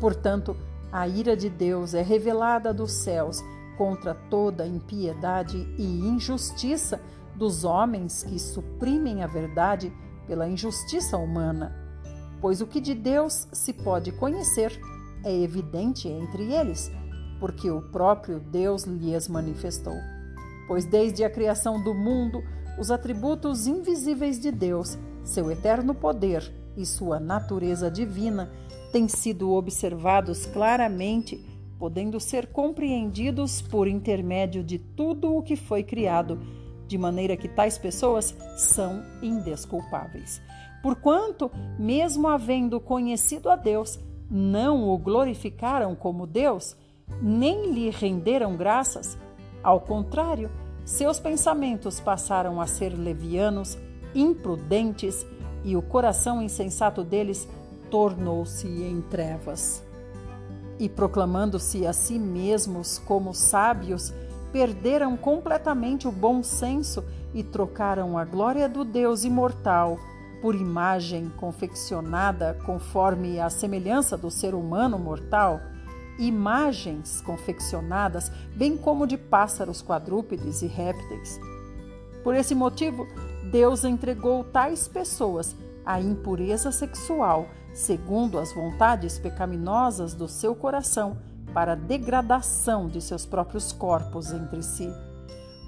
Portanto, 0.00 0.56
a 0.90 1.06
ira 1.06 1.36
de 1.36 1.50
Deus 1.50 1.92
é 1.92 2.00
revelada 2.00 2.72
dos 2.72 2.92
céus 2.92 3.44
contra 3.76 4.14
toda 4.14 4.66
impiedade 4.66 5.58
e 5.76 6.08
injustiça 6.08 6.98
dos 7.36 7.64
homens 7.64 8.22
que 8.22 8.38
suprimem 8.38 9.22
a 9.22 9.26
verdade 9.26 9.92
pela 10.26 10.48
injustiça 10.48 11.18
humana 11.18 11.86
pois 12.40 12.60
o 12.60 12.66
que 12.66 12.80
de 12.80 12.94
Deus 12.94 13.48
se 13.52 13.72
pode 13.72 14.12
conhecer 14.12 14.78
é 15.24 15.34
evidente 15.34 16.08
entre 16.08 16.52
eles, 16.52 16.90
porque 17.40 17.70
o 17.70 17.82
próprio 17.82 18.40
Deus 18.40 18.84
lhes 18.84 19.28
manifestou. 19.28 19.96
Pois 20.66 20.84
desde 20.84 21.24
a 21.24 21.30
criação 21.30 21.82
do 21.82 21.94
mundo, 21.94 22.42
os 22.78 22.90
atributos 22.90 23.66
invisíveis 23.66 24.38
de 24.38 24.52
Deus, 24.52 24.98
seu 25.24 25.50
eterno 25.50 25.94
poder 25.94 26.52
e 26.76 26.86
sua 26.86 27.18
natureza 27.18 27.90
divina 27.90 28.50
têm 28.92 29.08
sido 29.08 29.52
observados 29.52 30.46
claramente, 30.46 31.44
podendo 31.78 32.18
ser 32.18 32.48
compreendidos 32.48 33.60
por 33.60 33.86
intermédio 33.86 34.62
de 34.62 34.78
tudo 34.78 35.36
o 35.36 35.42
que 35.42 35.56
foi 35.56 35.82
criado, 35.82 36.40
de 36.86 36.96
maneira 36.96 37.36
que 37.36 37.48
tais 37.48 37.76
pessoas 37.76 38.34
são 38.56 39.02
indesculpáveis. 39.22 40.40
Porquanto, 40.82 41.50
mesmo 41.78 42.28
havendo 42.28 42.80
conhecido 42.80 43.50
a 43.50 43.56
Deus, 43.56 43.98
não 44.30 44.88
o 44.88 44.98
glorificaram 44.98 45.94
como 45.94 46.26
Deus, 46.26 46.76
nem 47.20 47.72
lhe 47.72 47.90
renderam 47.90 48.56
graças. 48.56 49.18
Ao 49.62 49.80
contrário, 49.80 50.50
seus 50.84 51.18
pensamentos 51.18 51.98
passaram 52.00 52.60
a 52.60 52.66
ser 52.66 52.90
levianos, 52.90 53.76
imprudentes, 54.14 55.26
e 55.64 55.76
o 55.76 55.82
coração 55.82 56.40
insensato 56.40 57.02
deles 57.02 57.48
tornou-se 57.90 58.66
em 58.66 59.00
trevas. 59.00 59.82
E 60.78 60.88
proclamando-se 60.88 61.84
a 61.84 61.92
si 61.92 62.18
mesmos 62.18 62.98
como 63.00 63.34
sábios, 63.34 64.14
perderam 64.52 65.16
completamente 65.16 66.06
o 66.06 66.12
bom 66.12 66.42
senso 66.42 67.04
e 67.34 67.42
trocaram 67.42 68.16
a 68.16 68.24
glória 68.24 68.68
do 68.68 68.84
Deus 68.84 69.24
imortal 69.24 69.98
por 70.40 70.54
imagem 70.54 71.30
confeccionada 71.36 72.58
conforme 72.64 73.40
a 73.40 73.50
semelhança 73.50 74.16
do 74.16 74.30
ser 74.30 74.54
humano 74.54 74.98
mortal, 74.98 75.60
imagens 76.18 77.20
confeccionadas, 77.20 78.30
bem 78.54 78.76
como 78.76 79.06
de 79.06 79.16
pássaros 79.16 79.82
quadrúpedes 79.82 80.62
e 80.62 80.66
répteis. 80.66 81.40
Por 82.24 82.34
esse 82.34 82.54
motivo, 82.54 83.06
Deus 83.50 83.84
entregou 83.84 84.44
tais 84.44 84.88
pessoas 84.88 85.54
à 85.84 86.00
impureza 86.00 86.70
sexual, 86.70 87.46
segundo 87.72 88.38
as 88.38 88.52
vontades 88.52 89.18
pecaminosas 89.18 90.12
do 90.14 90.28
seu 90.28 90.54
coração, 90.54 91.18
para 91.54 91.74
degradação 91.74 92.88
de 92.88 93.00
seus 93.00 93.24
próprios 93.24 93.72
corpos 93.72 94.32
entre 94.32 94.62
si. 94.62 94.92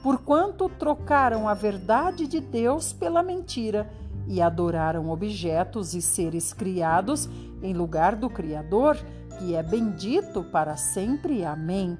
Porquanto 0.02 0.68
trocaram 0.68 1.48
a 1.48 1.54
verdade 1.54 2.26
de 2.26 2.40
Deus 2.40 2.92
pela 2.92 3.22
mentira 3.22 3.90
e 4.26 4.40
adoraram 4.40 5.10
objetos 5.10 5.94
e 5.94 6.00
seres 6.00 6.52
criados 6.52 7.28
em 7.62 7.74
lugar 7.74 8.16
do 8.16 8.30
Criador, 8.30 8.96
que 9.38 9.54
é 9.54 9.62
bendito 9.62 10.42
para 10.44 10.76
sempre. 10.76 11.44
Amém. 11.44 11.98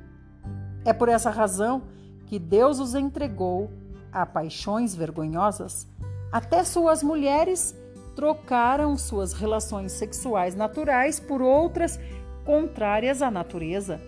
É 0.84 0.92
por 0.92 1.08
essa 1.08 1.30
razão 1.30 1.82
que 2.26 2.38
Deus 2.38 2.78
os 2.78 2.94
entregou 2.94 3.70
a 4.12 4.24
paixões 4.24 4.94
vergonhosas. 4.94 5.86
Até 6.32 6.64
suas 6.64 7.02
mulheres 7.02 7.74
trocaram 8.14 8.96
suas 8.96 9.32
relações 9.32 9.92
sexuais 9.92 10.54
naturais 10.54 11.20
por 11.20 11.42
outras 11.42 11.98
contrárias 12.44 13.20
à 13.20 13.30
natureza. 13.30 14.00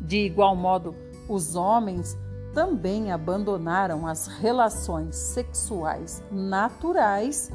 De 0.00 0.18
igual 0.18 0.54
modo, 0.54 0.94
os 1.28 1.56
homens 1.56 2.16
também 2.56 3.12
abandonaram 3.12 4.06
as 4.06 4.26
relações 4.26 5.14
sexuais 5.14 6.24
naturais 6.32 7.52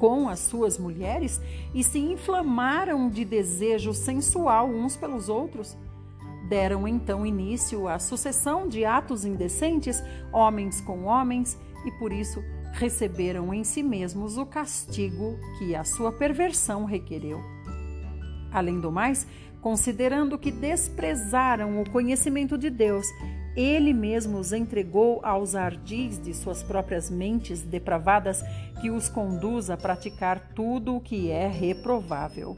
com 0.00 0.28
as 0.28 0.40
suas 0.40 0.76
mulheres 0.76 1.40
e 1.72 1.84
se 1.84 2.00
inflamaram 2.00 3.08
de 3.08 3.24
desejo 3.24 3.94
sensual 3.94 4.66
uns 4.68 4.96
pelos 4.96 5.28
outros. 5.28 5.78
Deram 6.48 6.88
então 6.88 7.24
início 7.24 7.86
à 7.86 8.00
sucessão 8.00 8.66
de 8.66 8.84
atos 8.84 9.24
indecentes, 9.24 10.02
homens 10.32 10.80
com 10.80 11.04
homens, 11.04 11.56
e 11.86 11.92
por 12.00 12.12
isso 12.12 12.42
receberam 12.72 13.54
em 13.54 13.62
si 13.62 13.80
mesmos 13.80 14.38
o 14.38 14.44
castigo 14.44 15.38
que 15.56 15.76
a 15.76 15.84
sua 15.84 16.10
perversão 16.10 16.84
requereu. 16.84 17.40
Além 18.50 18.80
do 18.80 18.90
mais, 18.90 19.24
considerando 19.60 20.38
que 20.38 20.50
desprezaram 20.50 21.80
o 21.80 21.88
conhecimento 21.88 22.56
de 22.56 22.70
Deus, 22.70 23.06
ele 23.56 23.92
mesmo 23.92 24.38
os 24.38 24.52
entregou 24.52 25.20
aos 25.22 25.54
ardis 25.54 26.20
de 26.20 26.32
suas 26.32 26.62
próprias 26.62 27.10
mentes 27.10 27.62
depravadas, 27.62 28.42
que 28.80 28.90
os 28.90 29.08
conduz 29.08 29.68
a 29.68 29.76
praticar 29.76 30.52
tudo 30.54 30.96
o 30.96 31.00
que 31.00 31.30
é 31.30 31.46
reprovável. 31.46 32.56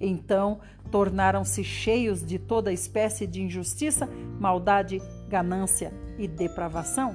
Então 0.00 0.60
tornaram-se 0.90 1.62
cheios 1.64 2.24
de 2.24 2.38
toda 2.38 2.72
espécie 2.72 3.26
de 3.26 3.42
injustiça, 3.42 4.08
maldade, 4.38 5.02
ganância 5.28 5.92
e 6.16 6.26
depravação. 6.26 7.14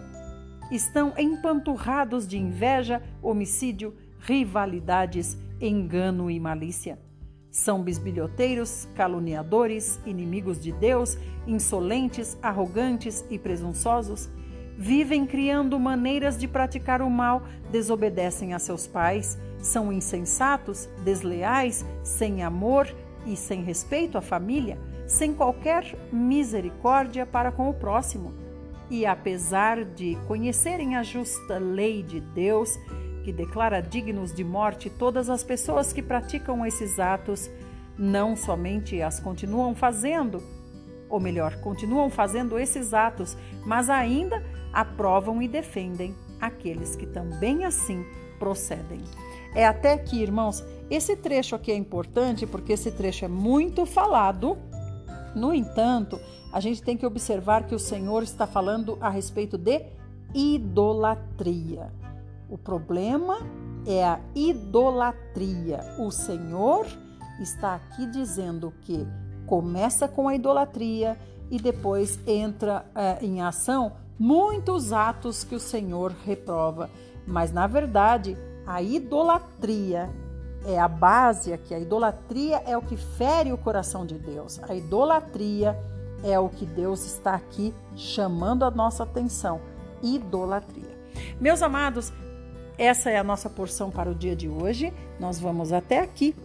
Estão 0.69 1.13
empanturrados 1.17 2.27
de 2.27 2.37
inveja, 2.37 3.01
homicídio, 3.21 3.95
rivalidades, 4.19 5.37
engano 5.59 6.29
e 6.29 6.39
malícia. 6.39 6.99
São 7.53 7.83
bisbilhoteiros, 7.83 8.87
caluniadores, 8.95 9.99
inimigos 10.07 10.59
de 10.59 10.71
Deus, 10.71 11.19
insolentes, 11.45 12.35
arrogantes 12.41 13.23
e 13.29 13.37
presunçosos. 13.37 14.27
Vivem 14.75 15.23
criando 15.27 15.79
maneiras 15.79 16.35
de 16.35 16.47
praticar 16.47 16.99
o 16.99 17.09
mal, 17.11 17.43
desobedecem 17.71 18.55
a 18.55 18.59
seus 18.59 18.87
pais, 18.87 19.37
são 19.59 19.93
insensatos, 19.93 20.89
desleais, 21.03 21.85
sem 22.03 22.41
amor 22.41 22.91
e 23.23 23.35
sem 23.35 23.61
respeito 23.61 24.17
à 24.17 24.21
família, 24.21 24.79
sem 25.05 25.31
qualquer 25.31 25.95
misericórdia 26.11 27.23
para 27.23 27.51
com 27.51 27.69
o 27.69 27.73
próximo. 27.75 28.33
E 28.89 29.05
apesar 29.05 29.85
de 29.85 30.17
conhecerem 30.27 30.95
a 30.95 31.03
justa 31.03 31.59
lei 31.59 32.01
de 32.01 32.19
Deus, 32.19 32.79
que 33.23 33.31
declara 33.31 33.81
dignos 33.81 34.33
de 34.33 34.43
morte 34.43 34.89
todas 34.89 35.29
as 35.29 35.43
pessoas 35.43 35.93
que 35.93 36.01
praticam 36.01 36.65
esses 36.65 36.99
atos, 36.99 37.49
não 37.97 38.35
somente 38.35 39.01
as 39.01 39.19
continuam 39.19 39.73
fazendo, 39.73 40.43
ou 41.09 41.19
melhor, 41.19 41.55
continuam 41.61 42.09
fazendo 42.09 42.59
esses 42.59 42.93
atos, 42.93 43.37
mas 43.65 43.89
ainda 43.89 44.43
aprovam 44.73 45.41
e 45.41 45.47
defendem 45.47 46.15
aqueles 46.41 46.95
que 46.95 47.05
também 47.05 47.63
assim 47.63 48.05
procedem. 48.39 49.01
É 49.55 49.65
até 49.65 49.97
que, 49.97 50.21
irmãos, 50.21 50.63
esse 50.89 51.15
trecho 51.15 51.55
aqui 51.55 51.71
é 51.71 51.75
importante 51.75 52.45
porque 52.45 52.73
esse 52.73 52.91
trecho 52.91 53.25
é 53.25 53.27
muito 53.27 53.85
falado. 53.85 54.57
No 55.35 55.53
entanto, 55.53 56.19
a 56.51 56.59
gente 56.59 56.81
tem 56.81 56.97
que 56.97 57.05
observar 57.05 57.63
que 57.63 57.75
o 57.75 57.79
Senhor 57.79 58.23
está 58.23 58.45
falando 58.45 58.97
a 58.99 59.09
respeito 59.09 59.57
de 59.57 59.85
idolatria. 60.33 61.91
O 62.49 62.57
problema 62.57 63.37
é 63.85 64.03
a 64.03 64.19
idolatria. 64.35 65.79
O 65.99 66.11
Senhor 66.11 66.85
está 67.39 67.75
aqui 67.75 68.05
dizendo 68.07 68.73
que 68.81 69.07
começa 69.45 70.07
com 70.07 70.27
a 70.27 70.35
idolatria 70.35 71.17
e 71.49 71.59
depois 71.59 72.19
entra 72.25 72.85
é, 72.95 73.23
em 73.23 73.41
ação 73.41 73.93
muitos 74.17 74.93
atos 74.93 75.43
que 75.43 75.55
o 75.55 75.59
Senhor 75.59 76.13
reprova. 76.25 76.89
Mas 77.27 77.51
na 77.51 77.67
verdade, 77.67 78.37
a 78.65 78.81
idolatria 78.81 80.09
é 80.65 80.79
a 80.79 80.87
base 80.87 81.51
aqui. 81.51 81.73
A 81.73 81.79
idolatria 81.79 82.61
é 82.65 82.77
o 82.77 82.81
que 82.81 82.95
fere 82.95 83.51
o 83.51 83.57
coração 83.57 84.05
de 84.05 84.17
Deus. 84.17 84.59
A 84.63 84.73
idolatria 84.73 85.77
é 86.23 86.39
o 86.39 86.47
que 86.47 86.65
Deus 86.65 87.05
está 87.05 87.33
aqui 87.35 87.73
chamando 87.95 88.63
a 88.63 88.71
nossa 88.71 89.03
atenção. 89.03 89.59
Idolatria. 90.01 90.97
Meus 91.39 91.61
amados, 91.61 92.13
essa 92.77 93.11
é 93.11 93.17
a 93.17 93.23
nossa 93.23 93.49
porção 93.49 93.91
para 93.91 94.09
o 94.09 94.15
dia 94.15 94.35
de 94.35 94.49
hoje. 94.49 94.93
Nós 95.19 95.39
vamos 95.39 95.71
até 95.71 95.99
aqui. 95.99 96.35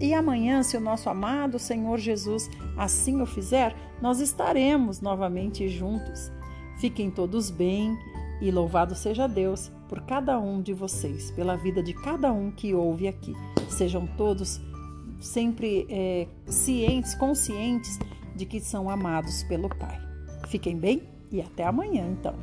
E 0.00 0.12
amanhã, 0.12 0.62
se 0.62 0.76
o 0.76 0.80
nosso 0.80 1.08
amado 1.08 1.58
Senhor 1.58 1.98
Jesus 1.98 2.50
assim 2.76 3.20
o 3.20 3.26
fizer, 3.26 3.74
nós 4.02 4.20
estaremos 4.20 5.00
novamente 5.00 5.68
juntos. 5.68 6.30
Fiquem 6.78 7.10
todos 7.10 7.50
bem 7.50 7.96
e 8.40 8.50
louvado 8.50 8.94
seja 8.94 9.26
Deus 9.26 9.70
por 9.88 10.02
cada 10.02 10.38
um 10.38 10.60
de 10.60 10.74
vocês, 10.74 11.30
pela 11.30 11.56
vida 11.56 11.82
de 11.82 11.94
cada 11.94 12.32
um 12.32 12.50
que 12.50 12.74
ouve 12.74 13.08
aqui. 13.08 13.34
Sejam 13.68 14.06
todos 14.06 14.60
sempre 15.20 15.86
é, 15.88 16.26
cientes, 16.46 17.14
conscientes 17.14 17.98
de 18.34 18.44
que 18.44 18.60
são 18.60 18.90
amados 18.90 19.42
pelo 19.44 19.68
Pai. 19.68 19.98
Fiquem 20.48 20.76
bem 20.76 21.02
e 21.30 21.40
até 21.40 21.64
amanhã, 21.64 22.06
então. 22.10 22.34